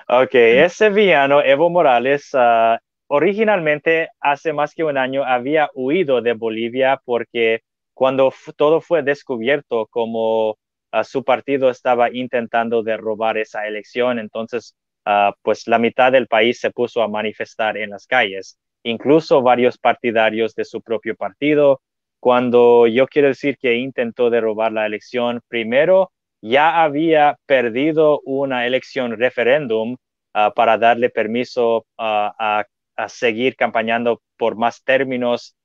[0.08, 2.78] Ok, ese villano, Evo Morales, ah,
[3.08, 7.60] originalmente hace más que un año había huido de Bolivia porque
[7.92, 10.56] cuando todo fue descubierto como
[10.92, 16.60] ah, su partido estaba intentando derrobar esa elección, entonces Ah, pues la mitad del país
[16.60, 21.82] se puso a manifestar en las calles, incluso varios partidarios de su propio partido.
[22.20, 29.18] Cuando yo quiero decir que intentó derrobar la elección, primero ya había perdido una elección
[29.18, 29.96] referéndum
[30.34, 32.64] ah, para darle permiso ah, a,
[32.96, 35.56] a, seguir campañando por más términos,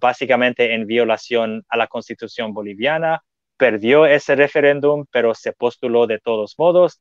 [0.00, 3.22] básicamente en violación a la constitución boliviana.
[3.56, 7.00] Perdió ese referéndum, pero se postuló de todos modos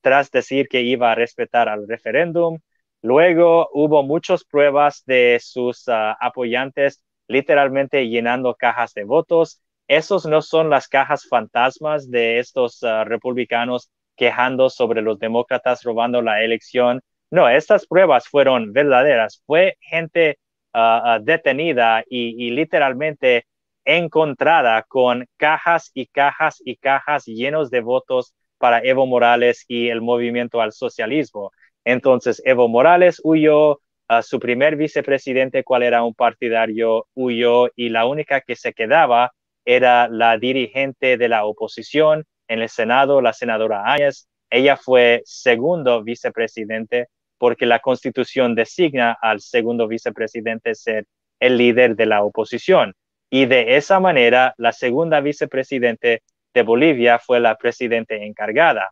[0.00, 2.58] tras decir que iba a respetar al referéndum.
[3.02, 9.60] Luego hubo muchas pruebas de sus ah, apoyantes literalmente llenando cajas de votos.
[9.88, 16.22] Esos no son las cajas fantasmas de estos ah, republicanos quejando sobre los demócratas robando
[16.22, 17.00] la elección.
[17.30, 19.42] No, estas pruebas fueron verdaderas.
[19.46, 20.38] Fue gente
[20.72, 23.46] ah, detenida y, y literalmente
[23.84, 30.00] encontrada con cajas y cajas y cajas llenos de votos para Evo Morales y el
[30.00, 31.52] movimiento al socialismo.
[31.84, 38.06] Entonces, Evo Morales huyó, a su primer vicepresidente, cual era un partidario, huyó y la
[38.06, 39.32] única que se quedaba
[39.64, 44.28] era la dirigente de la oposición en el Senado, la senadora Áñez.
[44.48, 51.06] Ella fue segundo vicepresidente porque la constitución designa al segundo vicepresidente ser
[51.40, 52.94] el líder de la oposición.
[53.28, 56.22] Y de esa manera, la segunda vicepresidente
[56.56, 58.90] de Bolivia fue la presidente encargada.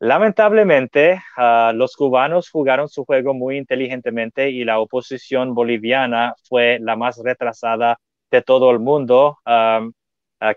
[0.00, 6.96] Lamentablemente, ah, los cubanos jugaron su juego muy inteligentemente y la oposición boliviana fue la
[6.96, 7.98] más retrasada
[8.30, 9.86] de todo el mundo, ah,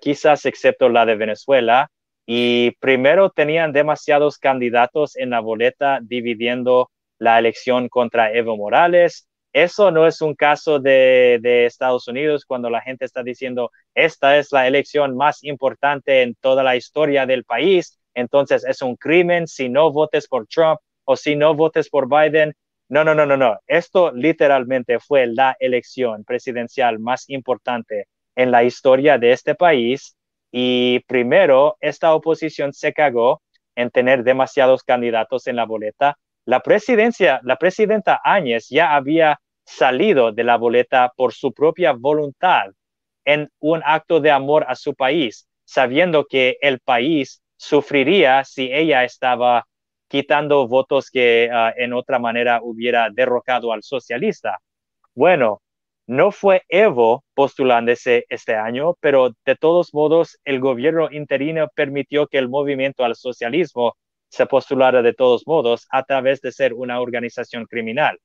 [0.01, 1.89] quizás excepto la de Venezuela.
[2.25, 9.91] Y primero tenían demasiados candidatos en la boleta dividiendo la elección contra Evo Morales eso
[9.91, 14.67] no es un caso de, Estados Unidos cuando la gente está diciendo, esta es la
[14.67, 19.91] elección más importante en toda la historia del país, entonces es un crimen si no
[19.91, 22.53] votes por Trump o si no votes por Biden.
[22.89, 23.59] No, no, no, no, no.
[23.67, 30.15] Esto literalmente fue la elección presidencial más importante en la historia de este país.
[30.51, 33.41] Y primero, esta oposición se cagó
[33.75, 36.17] en tener demasiados candidatos en la boleta.
[36.45, 42.71] La presidencia, la presidenta Áñez ya había salido de la boleta por su propia voluntad
[43.25, 49.03] en un acto de amor a su país, sabiendo que el país sufriría si ella
[49.05, 49.65] estaba
[50.09, 54.59] quitando votos que ah, en otra manera hubiera derrocado al socialista.
[55.15, 55.61] Bueno,
[56.07, 62.37] No fue Evo postulándose este año, pero de todos modos el gobierno interino permitió que
[62.39, 63.95] el movimiento al socialismo
[64.33, 68.17] se postulara de todos modos a través de ser una organización criminal.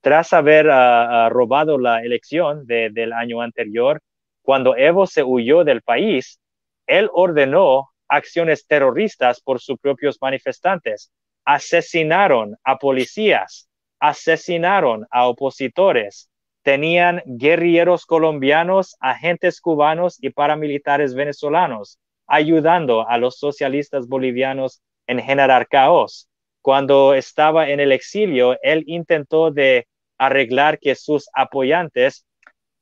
[0.00, 4.00] Tras haber ah, ah, robado la elección del año anterior,
[4.42, 6.38] cuando Evo se huyó del país,
[6.86, 11.10] él ordenó acciones terroristas por sus propios manifestantes,
[11.44, 16.30] asesinaron a policías, asesinaron a opositores,
[16.62, 21.98] tenían guerrilleros colombianos, agentes cubanos y paramilitares venezolanos,
[22.28, 26.28] ayudando a los socialistas bolivianos en generar caos.
[26.62, 29.88] Cuando estaba en el exilio, él intentó de
[30.18, 32.24] arreglar que sus apoyantes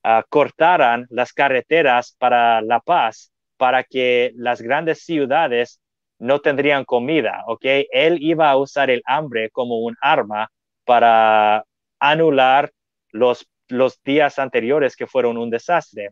[0.03, 5.81] ah, cortaran las carreteras para la paz, para que las grandes ciudades
[6.19, 7.65] no tendrían comida, ¿ok?
[7.91, 10.51] Él iba a usar el hambre como un arma
[10.85, 11.65] para
[11.99, 12.71] anular
[13.13, 16.11] los los días anteriores que fueron un desastre.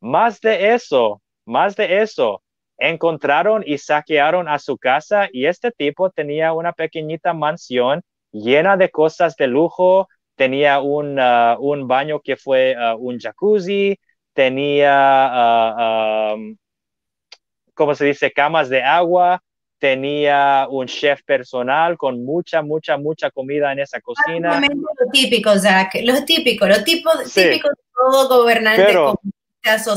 [0.00, 2.42] Más de eso, más de eso,
[2.80, 8.02] encontraron y saquearon a su casa y este tipo tenía una pequeñita mansión
[8.32, 13.98] llena de cosas de lujo, tenía un, uh, un baño que fue uh, un jacuzzi,
[14.32, 16.56] tenía, uh, um,
[17.74, 19.42] ¿cómo se dice?, camas de agua,
[19.78, 24.60] tenía un chef personal con mucha, mucha, mucha comida en esa cocina.
[24.60, 29.14] Lo típico, Zach, lo típico, lo tipo, típico de todo gobernante Pero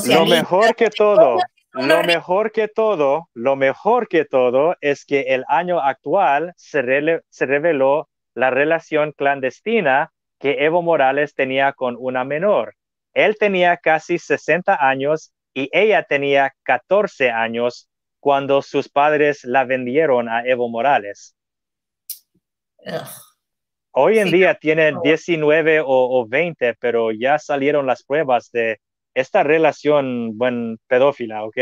[0.08, 1.38] Lo mejor que todo,
[1.74, 6.84] lo mejor que todo, lo mejor que todo es que el año actual se,
[7.30, 12.76] se reveló la relación clandestina que Evo Morales tenía con una menor.
[13.13, 20.30] Él tenía casi 60 años y ella tenía 14 años cuando sus padres la vendieron
[20.30, 21.36] a Evo Morales.
[23.91, 28.80] Hoy en día tienen 19 o, 20, pero ya salieron las pruebas de
[29.14, 31.57] esta relación buen pedófila, ¿ok?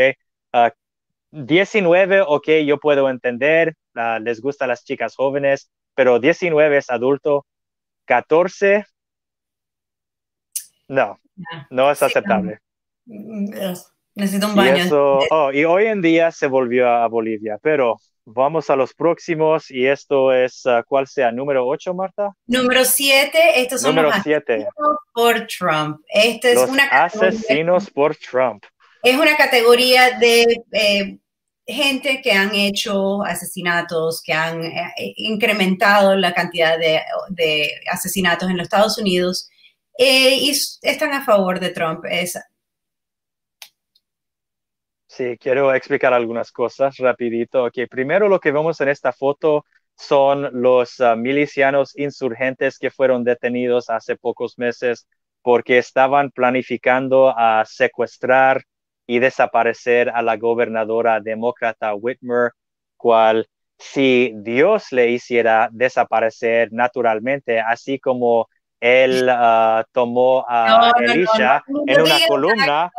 [1.30, 6.90] 19, ah, ok, yo puedo entender, ah, les gustan las chicas jóvenes, pero 19 es
[6.90, 7.46] adulto,
[8.04, 8.84] 14,
[10.88, 11.18] no,
[11.70, 12.58] no es aceptable.
[14.14, 14.84] Necesito un baño.
[14.84, 19.70] Y, oh, y hoy en día se volvió a Bolivia, pero vamos a los próximos
[19.70, 21.32] y esto es, uh, ¿cuál sea?
[21.32, 22.32] ¿Número 8, Marta?
[22.46, 24.68] Número 7, estos son Número los asesinos
[25.12, 26.00] por Trump.
[26.08, 28.64] Este es los una asesinos por Trump.
[29.02, 31.18] Es una categoría de eh,
[31.66, 37.00] gente que han hecho asesinatos, que han eh, incrementado la cantidad de,
[37.30, 39.48] de, asesinatos en los Estados Unidos
[39.98, 40.52] eh, y
[40.82, 42.04] están a favor de Trump.
[42.08, 42.38] Es
[45.14, 47.64] Sí, quiero explicar algunas cosas rapidito.
[47.64, 53.22] Okay, primero lo que vemos en esta foto son los ah, milicianos insurgentes que fueron
[53.22, 55.06] detenidos hace pocos meses
[55.42, 58.62] porque estaban planificando a secuestrar
[59.06, 62.52] y desaparecer a la gobernadora demócrata Whitmer,
[62.96, 63.46] cual
[63.76, 68.48] si Dios le hiciera desaparecer naturalmente, así como
[68.82, 72.90] él uh, tomó a Elisha en una columna.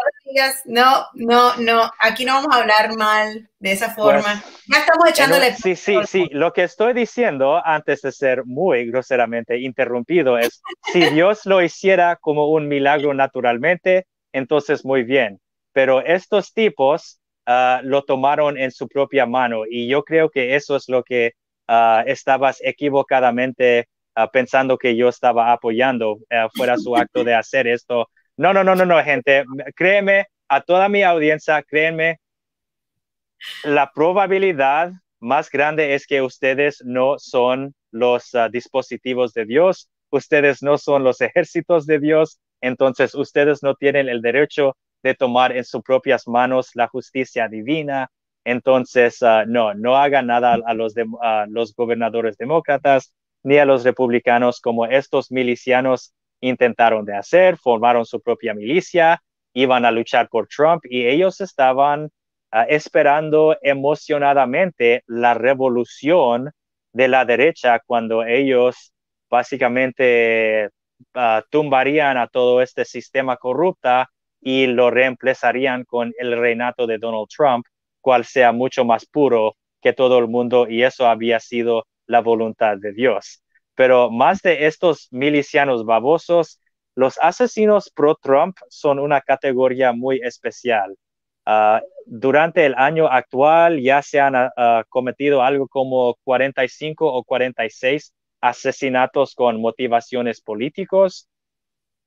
[0.65, 4.43] No, no, no, aquí no vamos a hablar mal de esa pues, forma.
[4.71, 5.53] ya estamos echándole.
[5.55, 6.29] sí, sí, sí.
[6.31, 10.61] Lo que estoy diciendo antes de ser muy groseramente interrumpido es:
[10.91, 15.39] si Dios lo hiciera como un milagro naturalmente, entonces muy bien.
[15.71, 20.75] Pero estos tipos uh, lo tomaron en su propia mano y yo creo que eso
[20.75, 21.33] es lo que
[21.67, 26.19] uh, estabas equivocadamente Ah, pensando que yo estaba apoyando
[26.53, 28.09] fuera su acto de hacer esto.
[28.37, 29.43] No, no, no, no, no, gente,
[29.75, 32.19] créeme, a toda mi audiencia, créeme,
[33.63, 40.63] la probabilidad más grande es que ustedes no son los ah, dispositivos de Dios, ustedes
[40.63, 45.63] no son los ejércitos de Dios, entonces ustedes no tienen el derecho de tomar en
[45.63, 48.09] sus propias manos la justicia divina.
[48.45, 53.13] Entonces, ah, no, no hagan nada a los, a los gobernadores demócratas,
[53.43, 56.13] ni a los republicanos como estos milicianos
[56.43, 59.21] intentaron de hacer, formaron su propia milicia,
[59.53, 62.09] iban a luchar por Trump y ellos estaban
[62.51, 66.51] ah, esperando emocionadamente la revolución
[66.91, 68.93] de la derecha cuando ellos
[69.29, 70.69] básicamente
[71.13, 74.09] ah, tumbarían a todo este sistema corrupta
[74.41, 77.65] y lo reemplazarían con el reinato de Donald Trump,
[78.01, 82.77] cual sea mucho más puro que todo el mundo y eso había sido la voluntad
[82.77, 83.42] de Dios.
[83.75, 86.59] Pero más de estos milicianos babosos,
[86.95, 90.95] los asesinos pro-Trump son una categoría muy especial.
[91.45, 97.23] Ah, durante el año actual ya se han ah, ah, cometido algo como 45 o
[97.23, 101.27] 46 asesinatos con motivaciones políticos.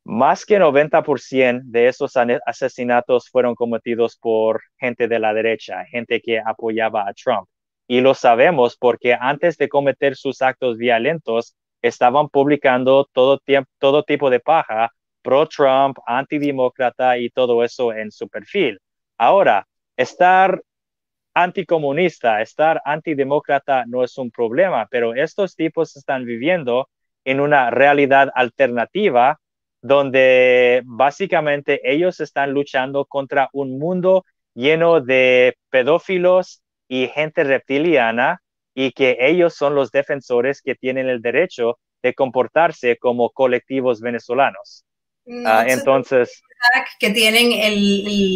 [0.05, 2.14] más que 90% de esos
[2.47, 7.49] asesinatos fueron cometidos por gente de la derecha, gente que apoyaba a Trump.
[7.87, 13.39] Y lo sabemos porque antes de cometer sus actos violentos, estaban publicando todo,
[14.03, 14.91] tipo de paja
[15.22, 18.78] pro-Trump, antidemócrata y todo eso en su perfil.
[19.18, 19.66] Ahora,
[19.97, 20.62] estar
[21.34, 26.89] anticomunista, estar antidemócrata no es un problema, pero estos tipos están viviendo
[27.24, 29.39] en una realidad alternativa
[29.82, 34.24] donde básicamente ellos están luchando contra un mundo
[34.55, 38.43] lleno de pedófilos y gente reptiliana
[38.74, 44.84] y que ellos son los defensores que tienen el derecho de comportarse como colectivos venezolanos.
[45.45, 46.43] Ah, entonces...
[46.99, 47.51] Que tienen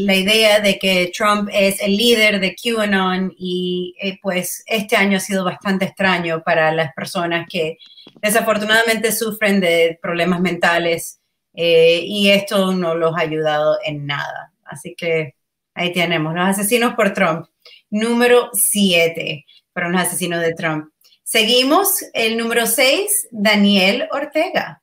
[0.06, 5.16] la idea de que Trump es el líder de QAnon y eh, pues este año
[5.16, 7.78] ha sido bastante extraño para las personas que
[8.20, 11.20] desafortunadamente sufren de problemas mentales
[11.54, 14.52] eh, y esto no los ha ayudado en nada.
[14.64, 15.34] Así que
[15.74, 17.46] ahí tenemos los asesinos por Trump.
[17.90, 20.92] Número 7 fueron los asesinos de Trump.
[21.24, 24.80] Seguimos el número 6, Daniel Ortega.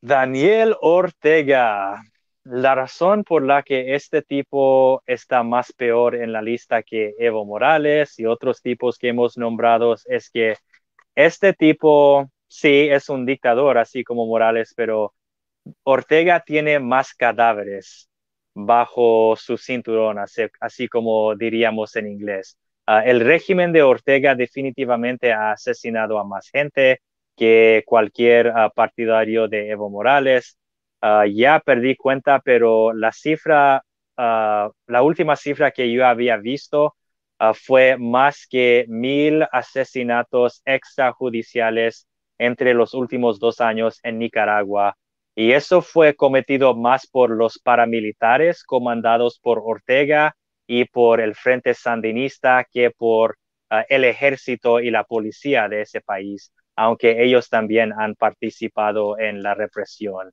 [0.00, 2.02] Daniel Ortega.
[2.42, 7.46] La razón por la que este tipo está más peor en la lista que Evo
[7.46, 10.56] Morales y otros tipos que hemos nombrado es que
[11.14, 15.14] este tipo sí es un dictador, así como Morales, pero
[15.84, 18.10] Ortega tiene más cadáveres
[18.54, 22.58] bajo su cinturón, así, como diríamos en inglés.
[22.86, 27.00] Ah, el régimen de Ortega definitivamente ha asesinado a más gente
[27.36, 30.58] que cualquier ah, partidario de Evo Morales.
[31.00, 33.82] Ah, ya perdí cuenta, pero la cifra,
[34.16, 36.94] la última cifra que yo había visto
[37.54, 42.06] fue más que mil asesinatos extrajudiciales
[42.38, 44.96] entre los últimos dos años en Nicaragua
[45.34, 51.74] y eso fue cometido más por los paramilitares comandados por Ortega y por el Frente
[51.74, 53.36] Sandinista que por
[53.70, 59.42] ah, el ejército y la policía de ese país, aunque ellos también han participado en
[59.42, 60.30] la represión.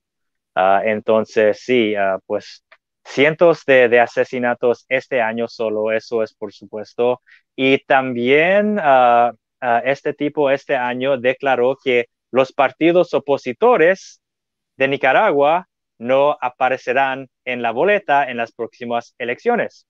[0.55, 2.63] Ah, entonces, sí, ah, pues
[3.03, 7.21] cientos de, asesinatos este año solo, eso es por supuesto.
[7.55, 8.79] Y también
[9.83, 14.20] este tipo este año declaró que los partidos opositores
[14.81, 15.67] de Nicaragua
[15.99, 19.85] no aparecerán en la boleta en las próximas elecciones.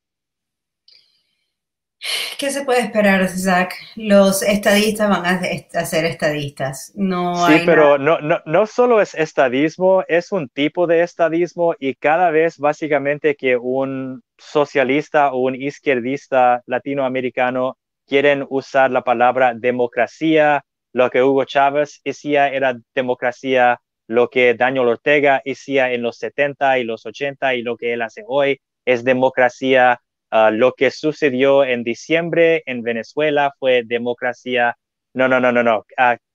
[2.38, 3.74] ¿Qué se puede esperar, Zach?
[3.96, 6.92] Los estadistas van a, ser estadistas.
[6.96, 11.96] No sí, pero no, no, no solo es estadismo, es un tipo de estadismo y
[11.96, 17.78] cada vez básicamente que un socialista o un izquierdista latinoamericano
[18.08, 23.80] quieren usar la palabra democracia, lo que Hugo Chávez decía era democracia
[24.12, 28.01] lo que Daniel Ortega hacía en los 70 y los 80 y lo que él
[28.01, 30.01] hace hoy es democracia.
[30.30, 34.78] Ah, lo que sucedió en diciembre en Venezuela fue democracia.
[35.14, 35.86] No, no, no, no, no.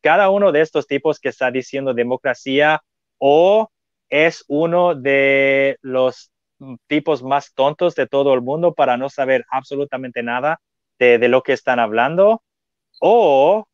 [0.01, 2.81] Cada uno de estos tipos que está diciendo democracia
[3.19, 3.69] o
[4.09, 6.31] es uno de los
[6.87, 10.61] tipos más tontos de todo el mundo para no saber absolutamente nada
[10.99, 12.43] de lo que están hablando
[13.01, 13.67] o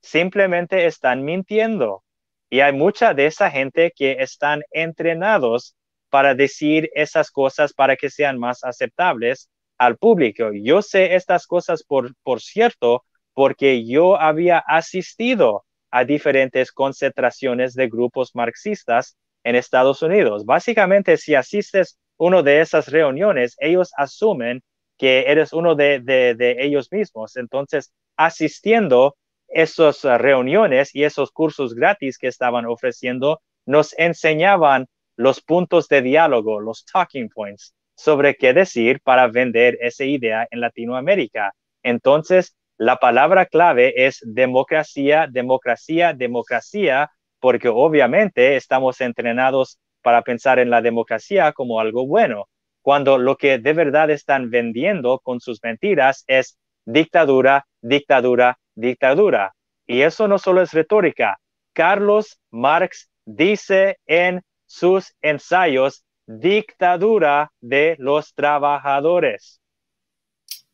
[0.00, 2.04] simplemente están mintiendo
[2.50, 5.74] y hay mucha de esa gente que están entrenados
[6.10, 10.50] para decir esas cosas para que sean más aceptables al público.
[10.52, 17.88] Yo sé estas cosas, por, por cierto, porque yo había asistido a diferentes concentraciones de
[17.88, 20.44] grupos marxistas en Estados Unidos.
[20.44, 24.62] Básicamente, si asistes a una de esas reuniones, ellos asumen
[24.98, 27.36] que eres uno de, de, de ellos mismos.
[27.36, 29.16] Entonces, asistiendo
[29.48, 34.86] esas ah, reuniones y esos cursos gratis que estaban ofreciendo nos enseñaban
[35.16, 40.60] los puntos de diálogo, los talking points sobre qué decir para vender esa idea en
[40.60, 41.52] Latinoamérica.
[41.82, 50.70] Entonces, la palabra clave es democracia, democracia, democracia, porque obviamente estamos entrenados para pensar en
[50.70, 52.48] la democracia como algo bueno,
[52.82, 59.54] cuando lo que de verdad están vendiendo con sus mentiras es dictadura, dictadura, dictadura.
[59.86, 61.38] Y eso no solo es retórica.
[61.72, 69.60] Carlos Marx dice en sus ensayos dictadura de los trabajadores.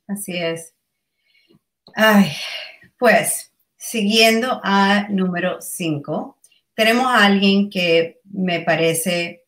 [0.07, 0.75] Así es.
[1.95, 2.33] Ay,
[2.99, 6.39] pues, siguiendo a número 5,
[6.75, 9.45] tenemos a alguien que me parece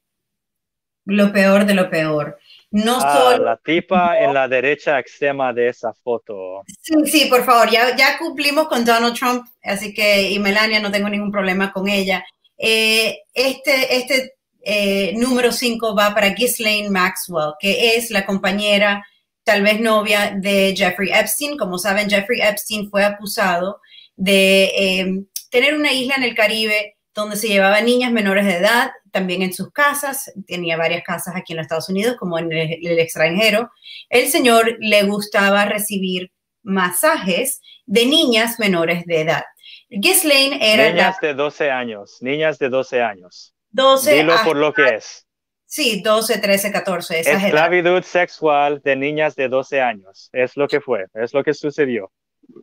[1.05, 2.39] lo peor de lo peor.
[2.71, 6.62] No ah, La tipa en la derecha extrema de esa foto.
[6.83, 10.91] Sí, sí, por favor, ya, ya cumplimos con Donald Trump, así que, y Melania, no
[10.91, 12.25] tengo ningún problema con ella.
[12.59, 19.07] Eh, este, este eh, número 5 va para Ghislaine Maxwell, que es la compañera,
[19.45, 21.57] tal vez novia de Jeffrey Epstein.
[21.57, 23.81] Como saben, Jeffrey Epstein fue acusado
[24.17, 28.91] de em, tener una isla en el Caribe donde se llevaba niñas menores de edad,
[29.11, 32.99] también en sus casas, tenía varias casas aquí en los Estados Unidos como en el,
[32.99, 33.71] extranjero.
[34.11, 36.31] El señor le gustaba recibir
[36.62, 39.45] masajes de niñas menores de edad.
[39.89, 40.91] Ghislaine era...
[40.91, 43.55] Niñas de 12 años, niñas de 12 años.
[43.71, 45.27] 12 Dilo por lo que es.
[45.64, 47.21] Sí, 12, 13, 14.
[47.21, 50.29] Esclavitud sexual de niñas de 12 años.
[50.33, 52.12] Es lo que fue, es lo que sucedió.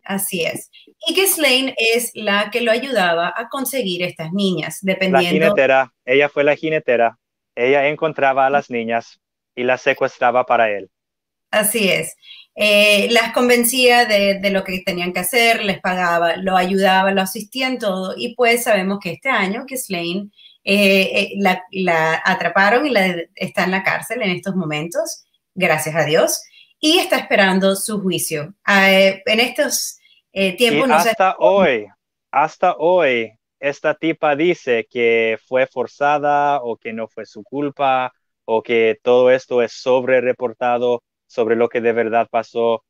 [0.04, 0.70] Así es.
[1.08, 5.40] Y Ghislaine es la que lo ayudaba a conseguir estas niñas, dependiendo.
[5.40, 7.18] La jinetera, ella fue la jinetera.
[7.56, 9.20] Ella encontraba a las niñas
[9.56, 10.90] y las secuestraba para él.
[11.52, 12.16] Así es.
[12.56, 17.68] Eh, las convencía de, lo que tenían que hacer, les pagaba, lo ayudaba, lo asistía
[17.68, 18.14] en todo.
[18.18, 20.32] Y pues sabemos que este año Ghislaine
[20.64, 26.06] eh, eh, la, atraparon y la, está en la cárcel en estos momentos, gracias a
[26.06, 26.42] Dios
[26.84, 28.54] y está esperando su juicio.
[28.66, 30.00] Ah, eh, en estos
[30.34, 30.90] eh, tiempos...
[30.92, 31.88] hasta hoy,
[32.30, 38.12] hasta hoy, esta tipa dice que fue forzada o que no fue su culpa
[38.44, 42.84] o que todo esto es sobre reportado sobre lo que de verdad pasó.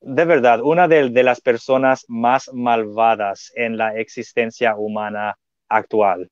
[0.00, 5.36] De verdad, una de, de las personas más malvadas en la existencia humana
[5.68, 6.30] actual.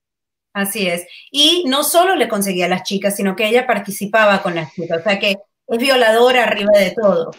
[0.55, 1.07] Así es.
[1.31, 5.01] Y no solo le conseguía a las chicas, sino que ella participaba con las chicas.
[5.01, 5.37] O sea que
[5.73, 7.31] es violadora arriba de todo.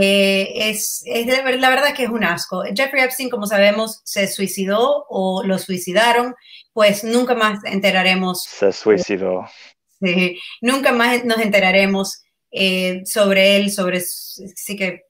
[0.00, 1.04] Eh, es,
[1.58, 2.62] la verdad que es un asco.
[2.74, 6.34] Jeffrey Epstein, como sabemos, se suicidó o lo suicidaron,
[6.72, 8.44] pues nunca más enteraremos.
[8.44, 9.44] Se suicidó.
[10.00, 12.22] Sí, nunca más nos enteraremos
[12.52, 15.02] eh, sobre él, sobre, sí que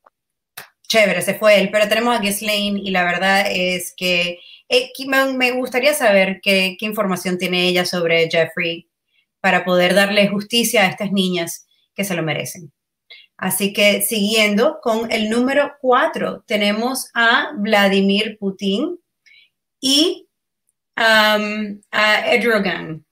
[0.89, 4.93] chévere, se fue él, pero tenemos a Ghislaine y la verdad es que eh,
[5.37, 8.89] me, gustaría saber qué, qué información tiene ella sobre Jeffrey
[9.41, 12.72] para poder darle justicia a estas niñas que se lo merecen.
[13.36, 18.99] Así que siguiendo con el número cuatro, tenemos a Vladimir Putin
[19.80, 20.28] y
[20.97, 23.05] um, a Erdogan.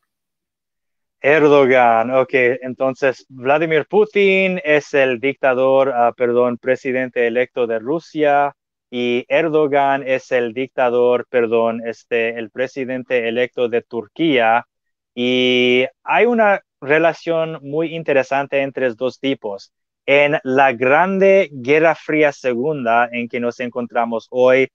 [1.23, 8.55] Erdogan, ok, entonces Vladimir Putin es el dictador, ah, perdón, presidente electo de Rusia
[8.91, 14.67] y Erdogan es el dictador, perdón, este, el presidente electo de Turquía.
[15.15, 19.73] Y hay una relación muy interesante entre los dos tipos.
[20.07, 24.69] En la grande Guerra Fría Segunda en que nos encontramos hoy,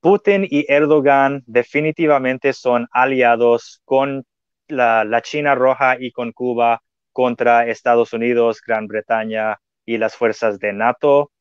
[0.00, 4.24] Putin y Erdogan definitivamente son aliados con
[4.68, 6.82] la, China Roja y con Cuba
[7.12, 11.32] contra Estados Unidos, Gran Bretaña y las fuerzas de NATO.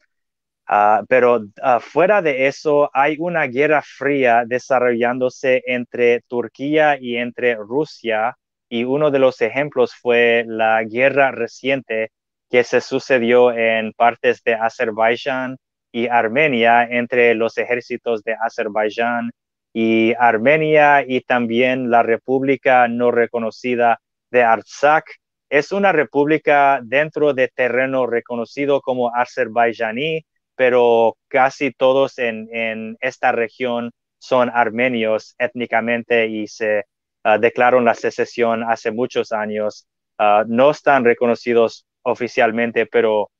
[0.68, 7.55] Ah, pero ah, fuera de eso, hay una guerra fría desarrollándose entre Turquía y entre
[7.55, 8.38] Rusia
[8.70, 12.11] y uno de los ejemplos fue la guerra reciente
[12.49, 15.57] que se sucedió en partes de Azerbaiyán
[15.91, 19.32] y Armenia entre los ejércitos de Azerbaiyán
[19.74, 23.99] y Armenia y también la república no reconocida
[24.32, 25.05] de Artsakh.
[25.49, 33.32] Es una república dentro de terreno reconocido como azerbaiyaní, pero casi todos en, en esta
[33.32, 36.86] región son armenios étnicamente y se
[37.30, 39.86] Ah, declararon la secesión hace muchos años.
[40.17, 43.32] Ah, no están reconocidos oficialmente, pero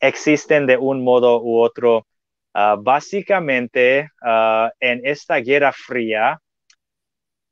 [0.00, 2.08] existen de un modo u otro.
[2.54, 4.10] Ah, básicamente,
[4.80, 6.40] en esta guerra fría,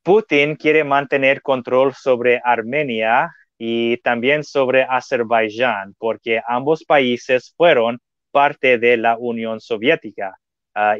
[0.02, 8.00] Putin quiere mantener control sobre Armenia y también sobre Azerbaiyán, porque ambos países fueron
[8.32, 10.36] parte de la Unión Soviética.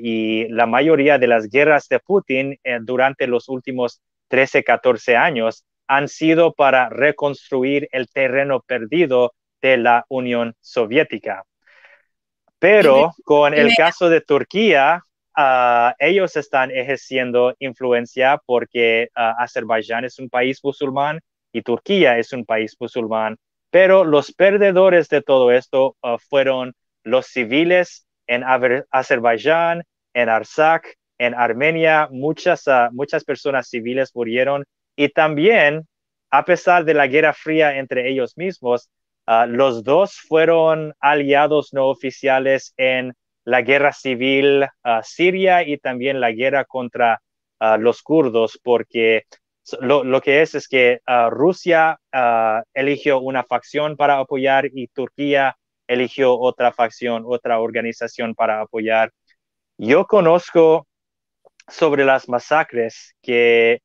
[0.01, 4.01] y la mayoría de las guerras de Putin eh, durante los últimos
[4.35, 9.33] 13, 14 años han sido para reconstruir el terreno perdido
[9.63, 11.45] de la Unión Soviética.
[12.59, 15.05] Pero con el caso de Turquía,
[15.37, 21.21] ah, ellos están ejerciendo influencia porque uh, Azerbaiyán es un país musulmán
[21.53, 23.37] y Turquía es un país musulmán.
[23.71, 26.75] Pero los perdedores de todo esto ah, fueron
[27.05, 28.43] los civiles en
[28.91, 34.65] Azerbaiyán, en Artsakh, en Armenia muchas, ah, muchas personas civiles murieron
[34.97, 35.87] y también,
[36.31, 38.91] a pesar de la guerra fría entre ellos mismos,
[39.27, 46.19] ah, los dos fueron aliados no oficiales en la guerra civil uh, siria y también
[46.19, 47.21] la guerra contra
[47.79, 49.23] los kurdos, porque
[49.81, 50.99] lo, lo, que es es que
[51.31, 51.99] Rusia
[52.75, 55.57] eligió una facción para apoyar y Turquía
[55.87, 59.13] eligió otra facción, otra organización para apoyar.
[59.79, 60.87] Yo conozco
[61.69, 63.81] sobre las masacres que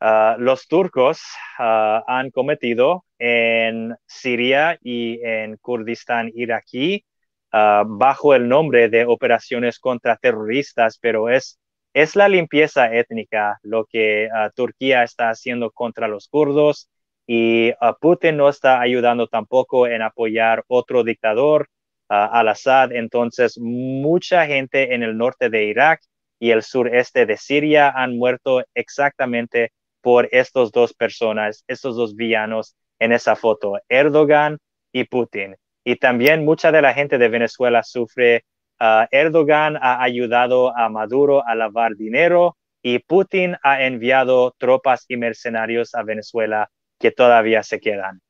[0.00, 1.20] ah, los turcos
[1.58, 7.04] ah, han cometido en Siria y en Kurdistán iraquí
[7.50, 11.58] bajo el nombre de operaciones contra terroristas, pero es,
[11.94, 16.90] es la limpieza étnica lo que Turquía está haciendo contra los kurdos
[17.26, 21.68] y Putin no está ayudando tampoco en apoyar otro dictador,
[22.08, 22.92] al-Assad.
[22.92, 26.00] Entonces, mucha gente en el norte de Irak
[26.38, 32.76] y el sureste de Siria han muerto exactamente por estos dos personas, estos dos villanos
[32.98, 34.58] en esa foto, Erdogan
[34.92, 35.56] y Putin.
[35.84, 38.44] Y también mucha de la gente de Venezuela sufre.
[38.78, 45.16] Ah, Erdogan ha ayudado a Maduro a lavar dinero y Putin ha enviado tropas y
[45.16, 48.20] mercenarios a Venezuela que todavía se quedan.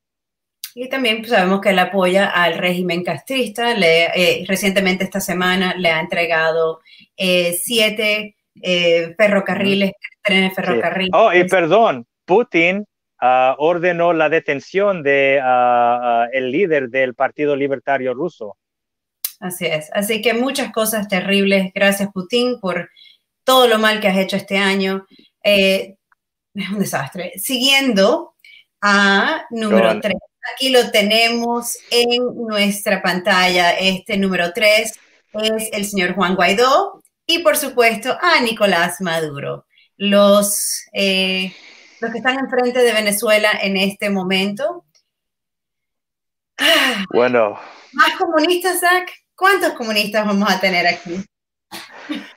[0.74, 3.74] Y también pues, sabemos que él apoya al régimen castrista.
[3.74, 6.80] Le, eh, recientemente esta semana le ha entregado
[7.16, 9.92] eh, siete eh, ferrocarriles,
[10.22, 11.10] trenes ferrocarriles.
[11.14, 12.84] Oh, y perdón, Putin
[13.20, 18.56] ah, ordenó la detención de ah, ah, el líder del Partido Libertario Ruso.
[19.40, 19.90] Así es.
[19.92, 21.72] Así que muchas cosas terribles.
[21.74, 22.90] Gracias, Putin, por
[23.44, 25.06] todo lo mal que has hecho este año.
[25.42, 25.96] es
[26.70, 27.32] un desastre.
[27.36, 28.34] Siguiendo
[28.80, 30.14] a número 3.
[30.53, 33.70] Aquí lo tenemos en nuestra pantalla.
[33.72, 34.92] Este número 3
[35.34, 39.66] es el señor Juan Guaidó y por supuesto a Nicolás Maduro.
[39.96, 41.53] Los, eh,
[42.01, 44.84] los que están enfrente de Venezuela en este momento.
[46.59, 47.59] Ah, bueno.
[47.92, 49.09] ¿Más comunistas, Zach?
[49.34, 51.24] ¿Cuántos comunistas vamos a tener aquí?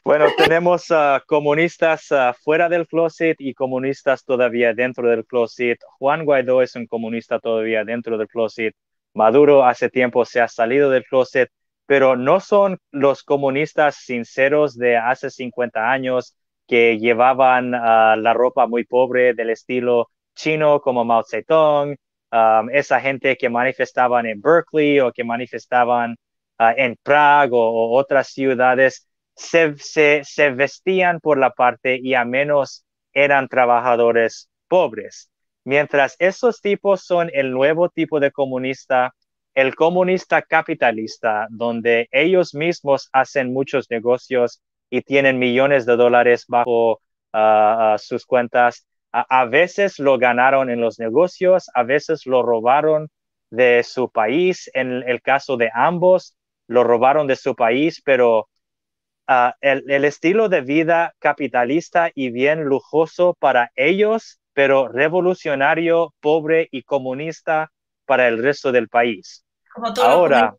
[0.03, 0.87] Bueno, tenemos
[1.27, 2.09] comunistas
[2.43, 5.79] fuera del closet y comunistas todavía dentro del closet.
[5.99, 8.75] Juan Guaidó es un comunista todavía dentro del closet.
[9.13, 11.51] Maduro hace tiempo se ha salido del closet,
[11.85, 16.35] pero no son los comunistas sinceros de hace 50 años
[16.67, 21.95] que llevaban la ropa muy pobre del estilo chino como Mao Zedong,
[22.71, 26.15] esa gente que manifestaban en Berkeley o que manifestaban
[26.57, 34.49] en Praga o otras ciudades se, vestían por la parte y a menos eran trabajadores
[34.67, 35.31] pobres.
[35.63, 39.13] Mientras esos tipos son el nuevo tipo de comunista,
[39.53, 47.01] el comunista capitalista, donde ellos mismos hacen muchos negocios y tienen millones de dólares bajo
[47.33, 48.87] ah, sus cuentas.
[49.11, 53.09] a, veces lo ganaron en los negocios, a veces lo robaron
[53.51, 54.69] de su país.
[54.73, 56.35] En el caso de ambos,
[56.67, 58.47] lo robaron de su país, pero
[59.61, 67.71] El, estilo de vida capitalista y bien lujoso para ellos, pero revolucionario, pobre y comunista
[68.05, 69.45] para el resto del país.
[69.73, 70.55] Como Ahora,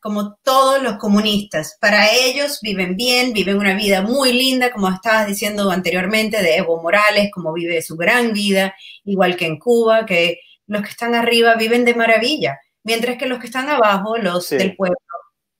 [0.00, 1.76] como todos los comunistas.
[1.80, 6.82] Para ellos viven bien, viven una vida muy linda, como estabas diciendo anteriormente, de Evo
[6.82, 8.74] Morales, como vive su gran vida,
[9.04, 13.38] igual que en Cuba, que los que están arriba viven de maravilla, mientras que los
[13.38, 14.96] que están abajo, los del pueblo,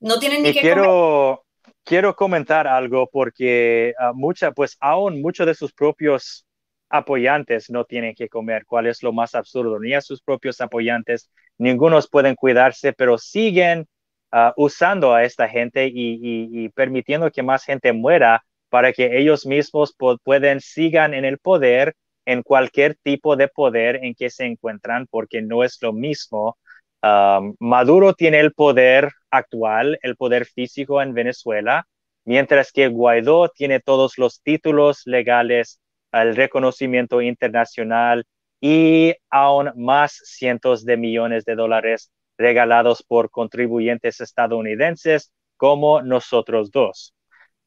[0.01, 1.45] no tienen ni que quiero,
[1.89, 6.47] quiero comentar algo porque uh, mucha, pues aún muchos de sus propios
[6.91, 11.31] apoyantes no tienen que comer, cuál es lo más absurdo, ni a sus propios apoyantes,
[11.59, 13.87] ningunos pueden cuidarse, pero siguen
[14.33, 19.95] ah, usando a esta gente y, permitiendo que más gente muera para que ellos mismos
[20.25, 21.95] pueden sigan en el poder,
[22.25, 26.57] en cualquier tipo de poder en que se encuentran, porque no es lo mismo
[27.03, 31.87] Um, Maduro tiene el poder actual, el poder físico en Venezuela,
[32.25, 35.81] mientras que Guaidó tiene todos los títulos legales,
[36.13, 38.25] el reconocimiento internacional
[38.61, 47.15] y aún más cientos de millones de dólares regalados por contribuyentes estadounidenses como nosotros dos.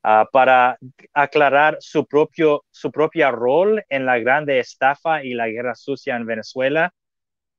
[0.03, 0.79] Uh, para
[1.13, 6.25] aclarar su propio su propia rol en la grande estafa y la guerra sucia en
[6.25, 6.91] Venezuela,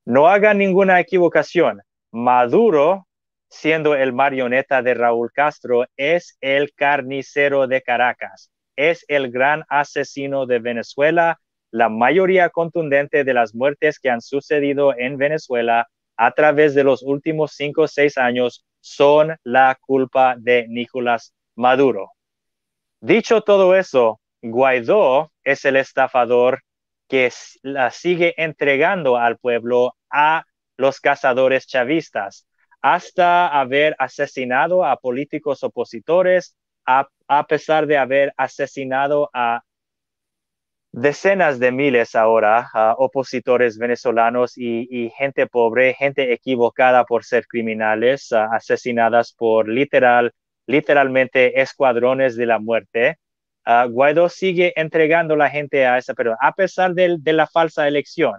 [0.05, 1.83] no hagan ninguna equivocación.
[2.11, 3.07] Maduro,
[3.53, 10.47] siendo el marioneta de Raúl Castro, es el carnicero de Caracas, es el gran asesino
[10.47, 11.39] de Venezuela.
[11.71, 17.03] La mayoría contundente de las muertes que han sucedido en Venezuela a través de los
[17.03, 22.11] últimos cinco o seis años son la culpa de Nicolás Maduro.
[23.01, 26.63] Dicho todo eso, Guaidó es el estafador
[27.07, 27.31] que
[27.63, 30.45] la sigue entregando al pueblo a
[30.79, 32.47] los cazadores chavistas,
[32.83, 37.07] hasta haber asesinado a políticos opositores, a,
[37.49, 39.63] pesar de haber asesinado a
[40.91, 48.33] decenas de miles ahora a opositores venezolanos y, gente pobre, gente equivocada por ser criminales,
[48.33, 50.33] asesinadas por literal,
[50.67, 53.19] literalmente escuadrones de la muerte.
[53.91, 58.35] Guaidó sigue entregando la gente a esa persona, a pesar de, la falsa elección.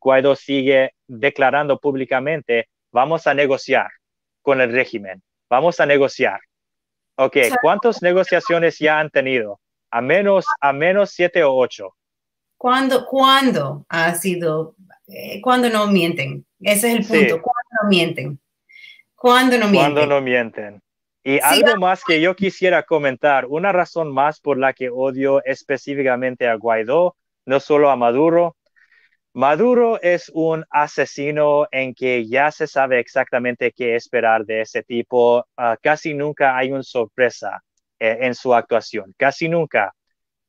[0.00, 3.88] Guaidó sigue declarando públicamente, vamos a negociar
[4.42, 6.40] con el régimen, vamos a negociar.
[7.16, 9.60] Ok, ¿cuántas negociaciones ya han tenido?
[9.90, 11.96] A menos, a menos siete o ocho.
[12.58, 14.74] ¿Cuándo, ¿cuándo ha sido?
[15.08, 16.44] Eh, ¿Cuándo no mienten?
[16.60, 17.42] Ese es el punto.
[17.42, 18.40] ¿Cuándo no mienten?
[19.14, 19.94] ¿Cuándo no mienten?
[19.94, 20.82] ¿Cuándo no mienten?
[21.24, 26.46] Y algo más que yo quisiera comentar, una razón más por la que odio específicamente
[26.46, 28.56] a Guaidó, no solo a Maduro.
[29.36, 35.44] Maduro es un asesino en que ya se sabe exactamente qué esperar de ese tipo.
[35.58, 37.62] Ah, casi nunca hay una sorpresa
[37.98, 39.94] eh, en su actuación, casi nunca.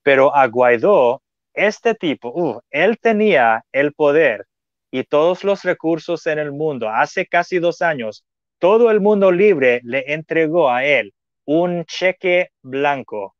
[0.04, 1.22] Pero a Guaidó,
[1.54, 4.46] este tipo, uh, él tenía el poder
[4.90, 8.24] y todos los recursos en el mundo hace casi dos años
[8.58, 13.36] todo el mundo libre le entregó a él un cheque blanco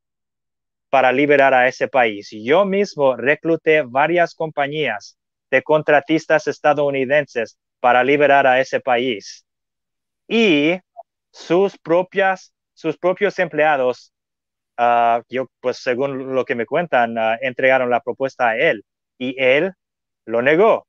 [0.90, 2.32] para liberar a ese país.
[2.32, 5.18] Yo mismo recluté varias compañías
[5.52, 9.46] de contratistas estadounidenses para liberar a ese país.
[10.28, 10.78] Y
[11.32, 14.12] sus propias, sus propios empleados,
[14.78, 18.84] ah, yo pues según lo que me cuentan, ah, entregaron la propuesta a él
[19.18, 19.74] y él
[20.26, 20.86] lo negó.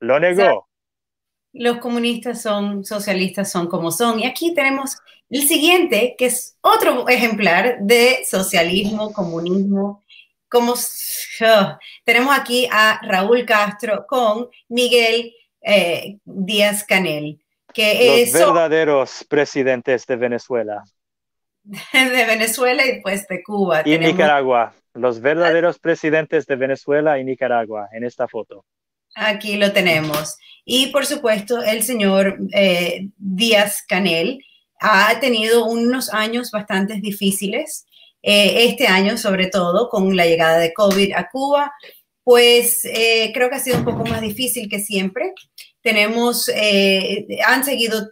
[0.00, 0.66] Lo negó
[1.58, 4.20] los comunistas son, socialistas son como son.
[4.20, 4.96] Y aquí tenemos
[5.30, 10.02] el siguiente, que es otro ejemplar de socialismo, comunismo.
[10.48, 10.74] Como,
[12.04, 17.40] tenemos aquí a Raúl Castro con Miguel eh, Díaz Canel,
[17.74, 20.84] que Los verdaderos presidentes de Venezuela.
[21.92, 23.82] De Venezuela y pues de Cuba.
[23.84, 24.72] Y Nicaragua.
[24.94, 28.64] Los verdaderos presidentes de Venezuela y Nicaragua en esta foto.
[29.14, 30.38] Aquí lo tenemos.
[30.64, 34.44] Y por supuesto, el señor eh, Díaz Canel
[34.80, 37.86] ha tenido unos años bastante difíciles,
[38.22, 41.72] eh, este año sobre todo con la llegada de COVID a Cuba,
[42.24, 45.32] pues eh, creo que ha sido un poco más difícil que siempre.
[45.82, 46.50] Tenemos,
[47.46, 48.08] han seguido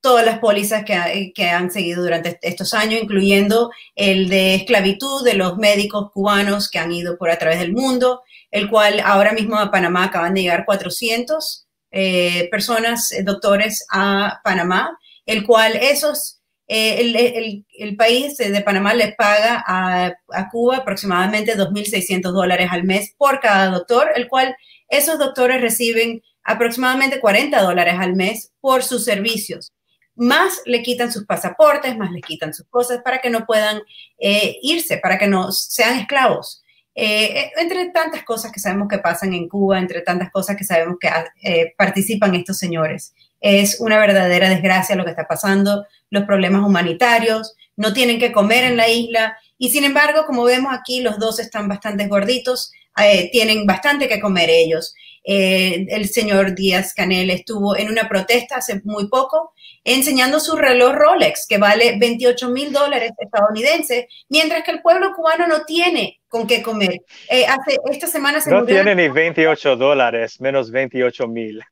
[0.00, 5.56] todas las pólizas que, han seguido durante estos años, incluyendo el de esclavitud de los
[5.56, 9.70] médicos cubanos que han ido por a través del mundo, el cual ahora mismo a
[9.70, 16.37] Panamá acaban de llegar 400 eh, personas, eh, doctores a Panamá, el cual esos,
[16.68, 23.14] eh, el, país de Panamá le paga a, a Cuba aproximadamente 2.600 dólares al mes
[23.16, 24.54] por cada doctor, el cual
[24.88, 29.72] esos doctores reciben aproximadamente 40 dólares al mes por sus servicios.
[30.14, 33.82] Más le quitan sus pasaportes, más le quitan sus cosas para que no puedan
[34.18, 36.62] irse, para que no sean esclavos.
[37.00, 40.96] Eh, entre tantas cosas que sabemos que pasan en Cuba, entre tantas cosas que sabemos
[40.98, 41.08] que
[41.44, 43.14] eh, participan estos señores.
[43.40, 48.64] Es una verdadera desgracia lo que está pasando, los problemas humanitarios, no tienen que comer
[48.64, 53.28] en la isla y sin embargo, como vemos aquí, los dos están bastante gorditos, eh,
[53.30, 54.94] tienen bastante que comer ellos.
[55.24, 59.52] el señor Díaz Canel estuvo en una protesta hace muy poco
[59.84, 65.46] enseñando su reloj Rolex, que vale 28 mil dólares estadounidenses, mientras que el pueblo cubano
[65.46, 67.00] no tiene con qué comer.
[67.30, 71.62] Eh, hace, esta semana se No tiene ni 28 dólares, menos 28 mil.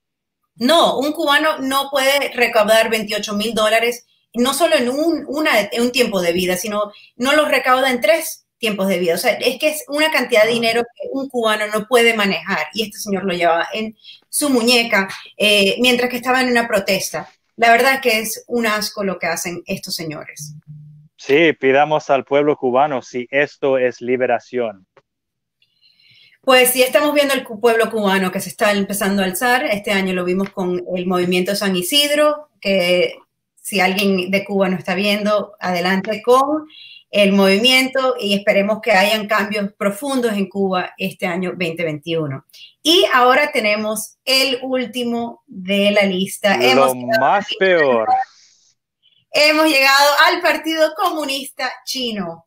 [0.56, 5.26] No, un cubano no puede recaudar 28 mil dólares, no solo en un,
[5.72, 9.14] en un tiempo de vida, sino no los recauda en tres tiempos de vida.
[9.14, 12.66] O sea, es que es una cantidad de dinero que un cubano no puede manejar
[12.72, 13.96] y este señor lo llevaba en
[14.28, 17.28] su muñeca eh, mientras que estaba en una protesta.
[17.56, 20.54] La verdad que es un asco lo que hacen estos señores.
[21.16, 24.86] Sí, pidamos al pueblo cubano si esto es liberación.
[26.46, 29.64] Pues sí, estamos viendo el pueblo cubano que se está empezando a alzar.
[29.64, 33.16] Este año lo vimos con el movimiento San Isidro, que
[33.56, 36.68] si alguien de Cuba no está viendo, adelante con
[37.10, 42.44] el movimiento y esperemos que hayan cambios profundos en Cuba este año 2021.
[42.80, 46.56] Y ahora tenemos el último de la lista.
[46.76, 48.08] Lo más peor.
[49.32, 52.45] Hemos llegado al Partido Comunista Chino.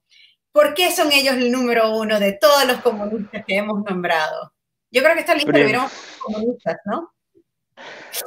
[0.59, 4.51] ¿Por qué son ellos el número uno de todos los comunistas que hemos nombrado?
[4.91, 5.73] Yo creo que esta lista Prim
[6.21, 7.13] comunistas, ¿no?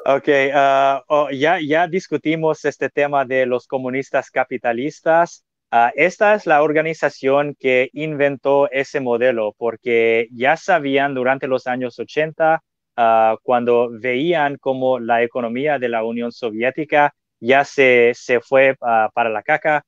[0.07, 5.45] Ok, uh, oh, ya, ya discutimos este tema de los comunistas capitalistas.
[5.71, 11.99] Uh, esta es la organización que inventó ese modelo porque ya sabían durante los años
[11.99, 12.63] 80,
[12.97, 19.29] uh, cuando veían como la economía de la Unión Soviética ya se, se fue para
[19.29, 19.85] la caca,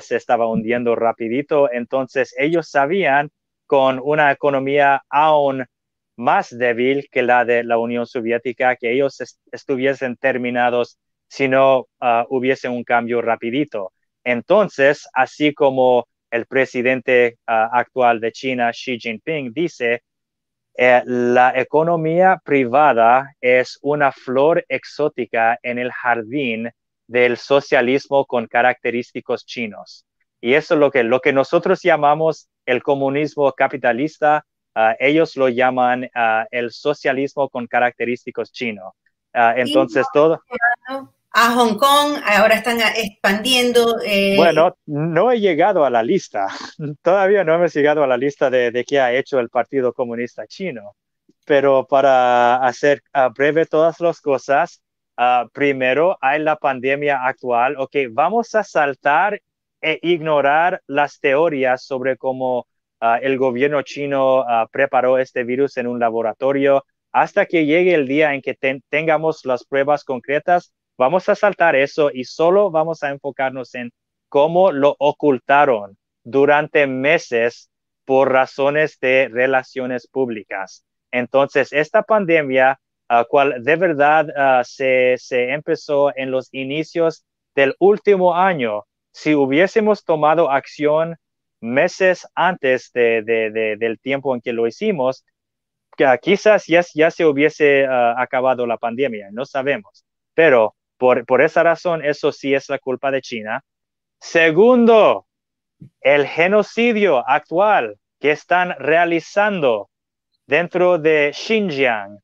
[0.00, 3.30] se estaba hundiendo rapidito, entonces ellos sabían
[3.66, 5.64] con una economía aún
[6.16, 10.98] más débil que la de la Unión Soviética, que ellos estuviesen terminados
[11.28, 13.92] si no uh, hubiese un cambio rapidito.
[14.22, 20.02] Entonces, así como el presidente ah, actual de China, Xi Jinping, dice,
[20.76, 26.70] eh, la economía privada es una flor exótica en el jardín
[27.14, 30.04] del socialismo con característicos chinos.
[30.40, 35.48] Y eso es lo que, lo que nosotros llamamos el comunismo capitalista, ah, ellos lo
[35.48, 38.92] llaman ah, el socialismo con característicos chinos.
[39.32, 40.40] entonces, todo
[41.36, 44.00] a Hong Kong, ahora están expandiendo.
[44.04, 46.48] Eh, bueno, no he llegado a la lista,
[47.02, 50.96] todavía no hemos llegado a la lista de, qué ha hecho el Partido Comunista Chino,
[51.44, 53.02] pero para hacer
[53.36, 54.80] breve todas las cosas,
[55.16, 59.40] ah, primero hay la pandemia actual, ok, vamos a saltar
[59.80, 62.66] e ignorar las teorías sobre cómo
[63.00, 68.06] ah, el gobierno chino ah, preparó este virus en un laboratorio hasta que llegue el
[68.06, 68.56] día en que
[68.88, 73.92] tengamos las pruebas concretas Vamos a saltar eso y solo vamos a enfocarnos en
[74.28, 77.68] cómo lo ocultaron durante meses
[78.04, 80.84] por razones de relaciones públicas.
[81.10, 82.78] Entonces, esta pandemia,
[83.28, 87.24] cual de verdad ah, se, empezó en los inicios
[87.54, 91.16] del último año, si hubiésemos tomado acción
[91.60, 95.24] meses antes del tiempo en que lo hicimos,
[96.20, 100.04] quizás ya, ya se hubiese acabado la pandemia, no sabemos.
[100.34, 103.62] Pero por, esa razón, eso sí es la culpa de China.
[104.20, 105.26] Segundo,
[106.00, 109.90] el genocidio actual que están realizando
[110.46, 112.18] dentro de Xinjiang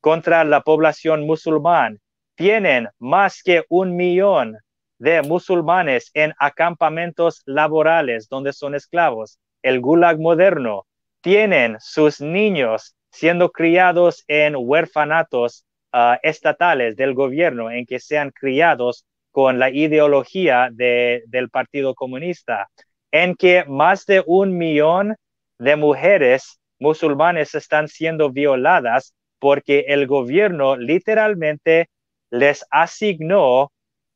[0.00, 2.00] contra la población musulmán.
[2.34, 4.58] Tienen más que un millón
[4.98, 10.86] de musulmanes en acampamentos laborales donde son esclavos, el gulag moderno.
[11.20, 15.66] Tienen sus niños siendo criados en huerfanatos
[15.98, 22.68] Ah, estatales del gobierno en que sean criados con la ideología del Partido Comunista,
[23.10, 25.16] en que más de un millón
[25.58, 29.14] de mujeres musulmanes están siendo violadas
[29.46, 31.88] porque el gobierno literalmente
[32.32, 33.70] les asignó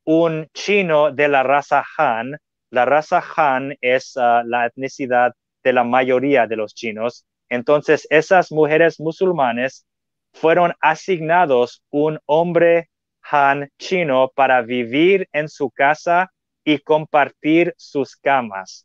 [0.04, 2.36] un chino de la raza Han.
[2.72, 5.32] La raza Han es ah, la etnicidad
[5.62, 7.26] de la mayoría de los chinos.
[7.48, 9.86] Entonces, esas mujeres musulmanes
[10.32, 12.90] fueron asignados un hombre
[13.30, 16.32] Han chino para vivir en su casa
[16.64, 18.84] y compartir sus camas.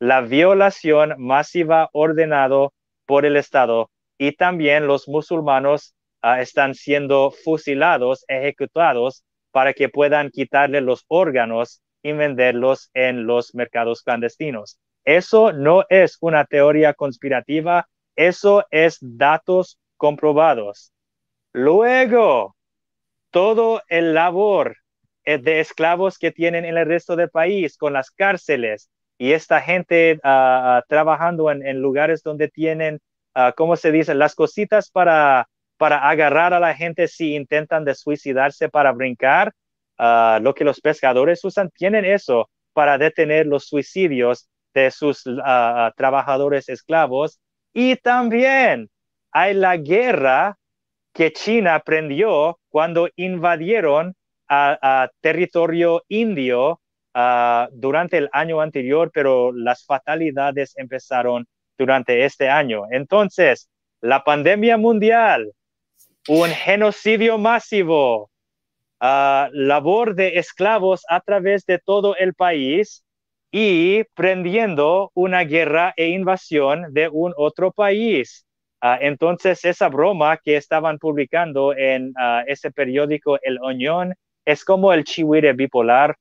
[0.00, 2.72] La violación masiva ordenado
[3.06, 3.88] por el Estado
[4.18, 11.82] y también los musulmanos ah, están siendo fusilados, ejecutados para que puedan quitarle los órganos
[12.02, 14.78] y venderlos en los mercados clandestinos.
[15.04, 20.92] Eso no es una teoría conspirativa, eso es datos comprobados.
[21.52, 22.56] Luego,
[23.30, 24.76] todo el labor
[25.24, 29.60] eh, de esclavos que tienen en el resto del país, con las cárceles y esta
[29.60, 33.00] gente ah, ah, trabajando en, lugares donde tienen,
[33.36, 38.68] uh, ¿cómo se dice?, las cositas para, para agarrar a la gente si intentan suicidarse
[38.68, 39.52] para brincar.
[40.40, 45.24] lo que los pescadores usan, tienen eso para detener los suicidios de sus
[45.96, 47.40] trabajadores esclavos.
[47.72, 48.90] Y también
[49.32, 50.58] hay la guerra
[51.14, 54.14] que China aprendió cuando invadieron
[54.48, 56.80] a, territorio indio
[57.72, 61.46] durante el año anterior, pero las fatalidades empezaron
[61.78, 62.84] durante este año.
[62.90, 63.68] Entonces,
[64.00, 65.52] la pandemia mundial,
[66.28, 68.30] un genocidio masivo,
[69.00, 73.04] labor de esclavos a través de todo el país
[73.50, 78.44] y prendiendo una guerra e invasión de un otro país.
[78.80, 84.92] Ah, entonces, esa broma que estaban publicando en ah, ese periódico El Oñón es como
[84.92, 86.16] el chihuire bipolar,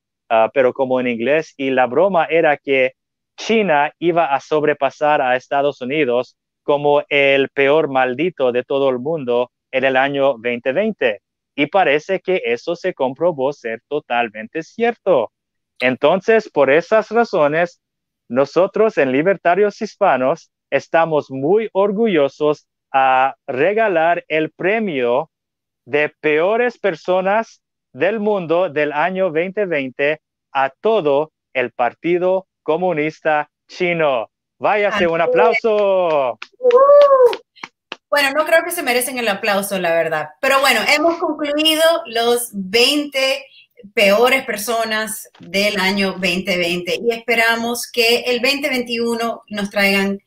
[0.53, 1.53] pero como en inglés.
[1.57, 2.93] Y la broma era que
[3.37, 9.51] China iba a sobrepasar a Estados Unidos como el peor maldito de todo el mundo
[9.71, 11.21] en el año 2020.
[11.55, 15.31] Y parece que eso se comprobó ser totalmente cierto.
[15.79, 17.81] Entonces, por esas razones,
[18.27, 25.29] nosotros en Libertarios Hispanos estamos muy orgullosos a regalar el premio
[25.85, 27.61] de peores personas
[27.93, 30.19] del mundo del año 2020
[30.51, 34.31] a todo el Partido Comunista Chino.
[34.57, 36.39] Váyase, un aplauso.
[38.09, 40.29] Bueno, no creo que se merecen el aplauso, la verdad.
[40.41, 43.45] Pero bueno, hemos concluido los 20
[43.93, 50.19] peores personas del año 2020 y esperamos que el 2021 nos traigan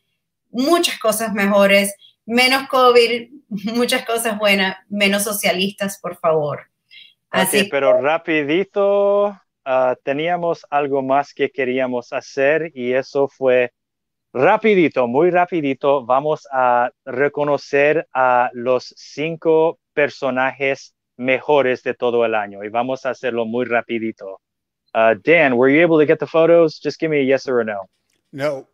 [0.50, 1.94] muchas cosas mejores,
[2.24, 3.30] menos COVID,
[3.74, 6.68] muchas cosas buenas, menos socialistas, por favor.
[7.30, 9.36] Así pero rapidito,
[9.68, 13.72] ah, teníamos algo más que queríamos hacer y eso fue
[14.32, 16.06] rapidito, muy rapidito.
[16.06, 23.10] Vamos a reconocer a los cinco personajes mejores de todo el año y vamos a
[23.10, 24.40] hacerlo muy rapidito.
[24.94, 26.80] Uh, Dan, were you able to get the photos?
[26.80, 27.88] Just give me a yes or a no.
[28.32, 28.66] No.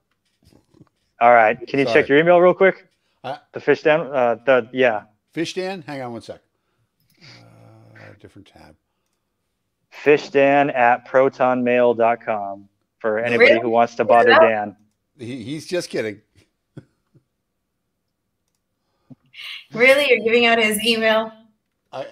[1.21, 1.59] All right.
[1.67, 2.03] Can you Sorry.
[2.03, 2.87] check your email real quick?
[3.25, 5.05] Uh, the fish Dan, uh, the yeah.
[5.33, 6.41] Fish Dan, hang on one sec.
[7.21, 8.77] Uh, different tab.
[10.03, 12.69] Fishdan at protonmail.com
[12.99, 13.61] for anybody really?
[13.61, 14.31] who wants to bother.
[14.31, 14.77] Dan.
[15.19, 16.21] He, he's just kidding.
[19.73, 20.07] really?
[20.09, 21.33] You're giving out his email?
[21.93, 22.07] I,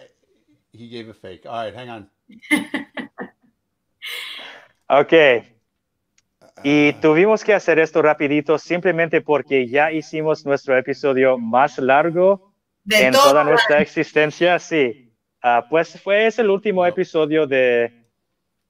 [0.73, 1.47] he gave a fake.
[1.47, 2.09] All right, hang on.
[4.91, 5.13] ok.
[5.13, 12.53] Uh, y tuvimos que hacer esto rapidito simplemente porque ya hicimos nuestro episodio más largo
[12.85, 14.59] de en toda nuestra existencia.
[14.59, 15.12] Sí.
[15.44, 17.93] Uh, pues fue es el último episodio de,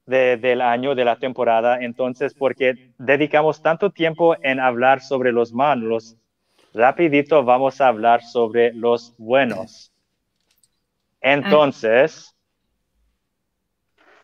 [0.07, 1.79] de, del año, de la temporada.
[1.79, 6.15] Entonces, porque dedicamos tanto tiempo en hablar sobre los malos,
[6.73, 9.91] rapidito vamos a hablar sobre los buenos.
[11.21, 12.35] Entonces,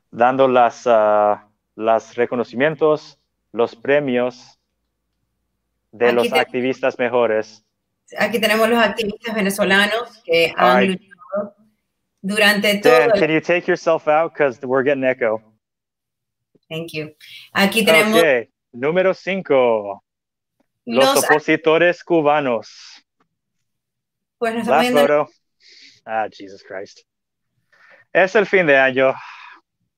[0.09, 1.38] dando las, uh,
[1.76, 3.19] los reconocimientos,
[3.51, 4.59] los premios
[5.91, 7.63] de los activistas mejores.
[8.17, 11.09] Aquí tenemos los activistas venezolanos que han luchado
[12.22, 12.91] durante todo.
[12.91, 15.41] Dan, can you take yourself out because we're getting echo?
[16.70, 17.16] Thank you.
[17.54, 18.20] Aquí tenemos.
[18.20, 18.50] Okay.
[18.74, 20.04] Número 5.
[20.86, 23.04] Los, los, opositores cubanos.
[24.38, 25.30] Pues nos Last photo.
[26.06, 27.02] Ah, Jesus Christ.
[28.14, 29.14] Es el fin de año.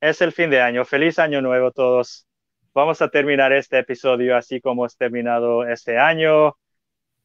[0.01, 0.83] Es el fin de año.
[0.83, 2.27] Feliz año nuevo todos.
[2.73, 6.55] Vamos a terminar este episodio así como hemos terminado este año.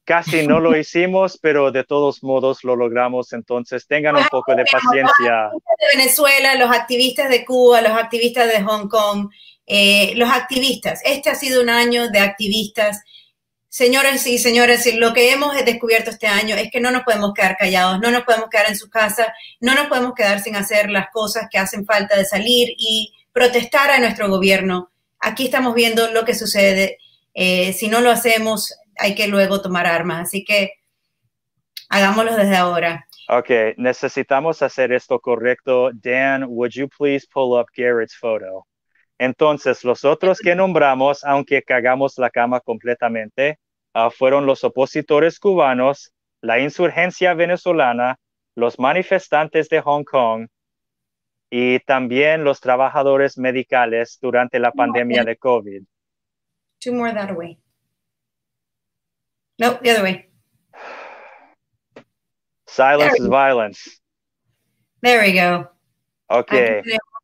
[0.06, 3.32] Casi no lo hicimos, pero de todos modos lo logramos.
[3.32, 5.50] Entonces tengan un poco de paciencia.
[5.52, 9.28] Los de Venezuela, los activistas de Cuba, los activistas de Hong Kong,
[9.66, 11.00] eh, los activistas.
[11.04, 13.02] Este ha sido un año de activistas.
[13.68, 17.56] Señores y señores, lo que hemos descubierto este año es que no nos podemos quedar
[17.56, 21.08] callados, no nos podemos quedar en su casa, no nos podemos quedar sin hacer las
[21.12, 24.92] cosas que hacen falta de salir y protestar a nuestro gobierno.
[25.18, 26.98] Aquí estamos viendo lo que sucede.
[27.34, 30.28] Eh, si no lo hacemos, hay que luego tomar armas.
[30.28, 30.72] Así que
[31.88, 33.06] hagámoslo desde ahora.
[33.28, 35.90] Ok, necesitamos hacer esto correcto.
[35.92, 38.66] Dan, would you please pull up Garrett's photo?
[39.18, 43.58] Entonces, los otros que nombramos, aunque cagamos la cama completamente,
[43.94, 46.12] uh, fueron los opositores cubanos,
[46.42, 48.16] la insurgencia venezolana,
[48.54, 50.48] los manifestantes de Hong Kong
[51.50, 55.82] y también los trabajadores medicales durante la pandemia de COVID.
[56.78, 57.58] Two more that way.
[59.58, 60.28] No, the other way.
[62.66, 64.00] Silence is violence.
[65.00, 65.70] There we go.
[66.28, 66.52] Ok.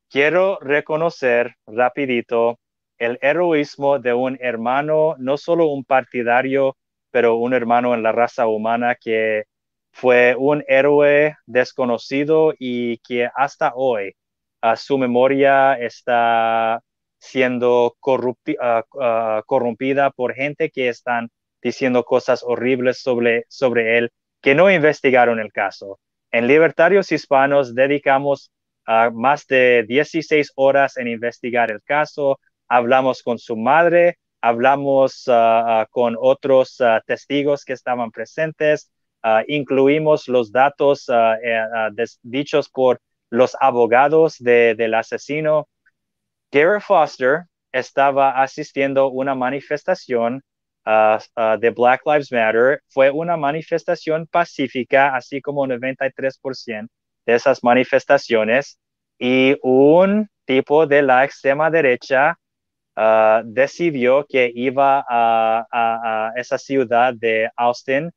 [0.09, 2.59] Quiero reconocer rapidito
[2.99, 6.77] el heroísmo de un hermano, no solo un partidario,
[7.11, 9.45] pero un hermano en la raza humana que
[9.91, 14.15] fue un héroe desconocido y que hasta hoy
[14.63, 16.81] a su memoria está
[17.19, 18.85] siendo corrompida
[20.11, 21.29] por gente que están
[21.63, 24.11] diciendo cosas horribles sobre, sobre él
[24.41, 25.99] que no investigaron el caso.
[26.31, 28.51] En Libertarios Hispanos dedicamos
[29.13, 35.25] más de 16 horas en investigar el caso, hablamos con su madre, hablamos
[35.91, 38.91] con otros testigos que estaban presentes,
[39.47, 41.63] incluimos los datos eh,
[42.23, 45.69] dichos por los abogados del asesino.
[46.51, 50.43] Garrett Foster estaba asistiendo a una manifestación
[50.85, 56.89] Uh, uh, de Black Lives Matter fue una manifestación pacífica, así como 93%
[57.25, 58.81] de esas manifestaciones,
[59.17, 62.37] y un tipo de la extrema derecha
[62.97, 68.11] uh, decidió que iba a, a, esa ciudad de Austin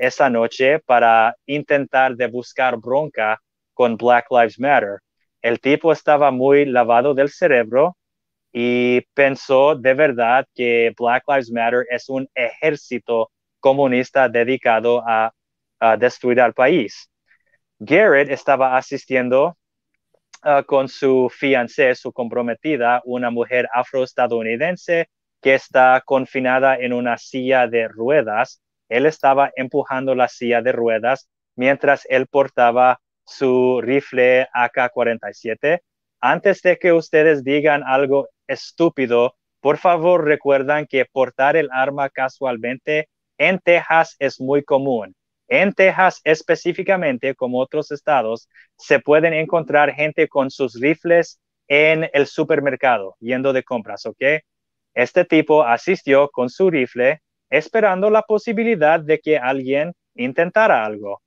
[0.00, 3.38] esa noche para intentar de buscar bronca
[3.74, 5.00] con Black Lives Matter.
[5.42, 7.96] El tipo estaba muy lavado del cerebro
[8.56, 15.32] y pensó de verdad que Black Lives Matter es un ejército comunista dedicado a,
[15.98, 17.10] destruir al país.
[17.78, 19.58] Garrett estaba asistiendo
[20.44, 25.10] uh, con su fiancé, su comprometida, una mujer afroestadounidense
[25.42, 28.62] que está confinada en una silla de ruedas.
[28.88, 35.80] Él estaba empujando la silla de ruedas mientras él portaba su rifle AK-47.
[36.26, 43.10] Antes de que ustedes digan algo estúpido, por favor recuerdan que portar el arma casualmente
[43.36, 45.14] en Texas es muy común.
[45.48, 48.48] En Texas específicamente, como otros estados,
[48.78, 54.24] se pueden encontrar gente con sus rifles en el supermercado yendo de compras, ¿ok?
[54.94, 57.20] Este tipo asistió con su rifle
[57.50, 61.20] esperando la posibilidad de que alguien intentara algo.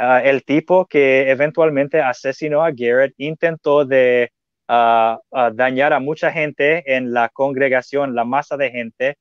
[0.00, 4.30] Ah, el tipo que eventualmente asesinó a Garrett intentó de
[4.68, 9.16] ah, ah, dañar a mucha gente en la congregación, la masa de gente,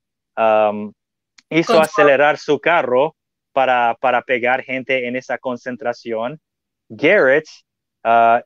[1.50, 3.16] hizo acelerar su carro
[3.54, 6.40] para, para pegar gente en esa concentración.
[6.90, 7.46] Garrett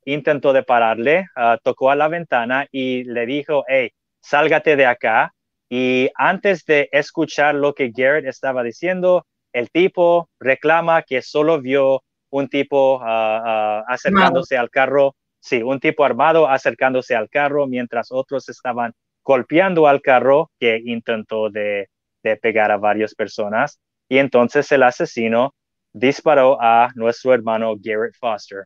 [0.06, 1.26] intentó de pararle,
[1.64, 3.92] tocó a la ventana y le dijo, hey,
[4.22, 5.34] sálgate de acá.
[5.70, 12.04] Y antes de escuchar lo que Garrett estaba diciendo, el tipo reclama que solo vio
[12.32, 18.12] un tipo ah, ah, acercándose al carro, sí, un tipo armado acercándose al carro mientras
[18.12, 18.94] otros estaban
[19.24, 21.90] golpeando al carro que intentó de,
[22.24, 23.80] de pegar a varias personas.
[24.10, 25.54] Y entonces el asesino
[25.94, 28.66] disparó a nuestro hermano Garrett Foster.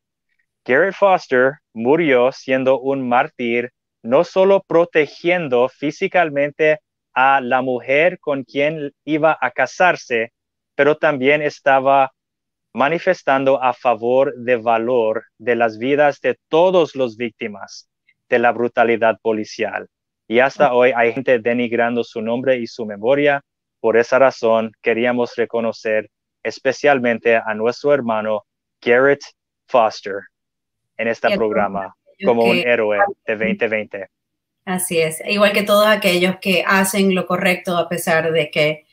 [0.63, 3.71] Garrett Foster murió siendo un mártir,
[4.01, 6.79] no solo protegiendo físicamente
[7.13, 10.33] a la mujer con quien iba a casarse,
[10.75, 12.11] pero también estaba
[12.76, 17.88] manifestando a favor de valor de las vidas de todos los víctimas
[18.27, 19.88] de la brutalidad policial.
[20.27, 23.41] Y hasta hoy hay gente denigrando su nombre y su memoria.
[23.80, 26.10] Por esa razón, queríamos reconocer
[26.43, 28.43] especialmente a nuestro hermano
[28.81, 29.22] Garrett
[29.68, 30.15] Foster
[30.97, 31.95] en este programa
[32.26, 34.07] como un héroe de 2020.
[34.65, 38.85] Así es, igual que todos aquellos que hacen lo correcto a pesar de que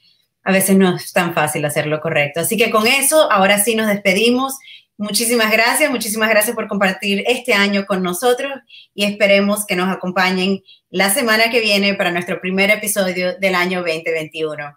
[0.44, 2.40] a veces no es tan fácil hacer lo correcto.
[2.40, 4.58] Así que con eso, ahora sí nos despedimos.
[4.98, 8.52] Muchísimas gracias, muchísimas gracias por compartir este año con nosotros
[8.94, 13.80] y esperemos que nos acompañen la semana que viene para nuestro primer episodio del año
[13.80, 14.76] 2021.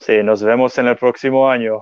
[0.00, 1.78] Sí, nos vemos en el próximo año.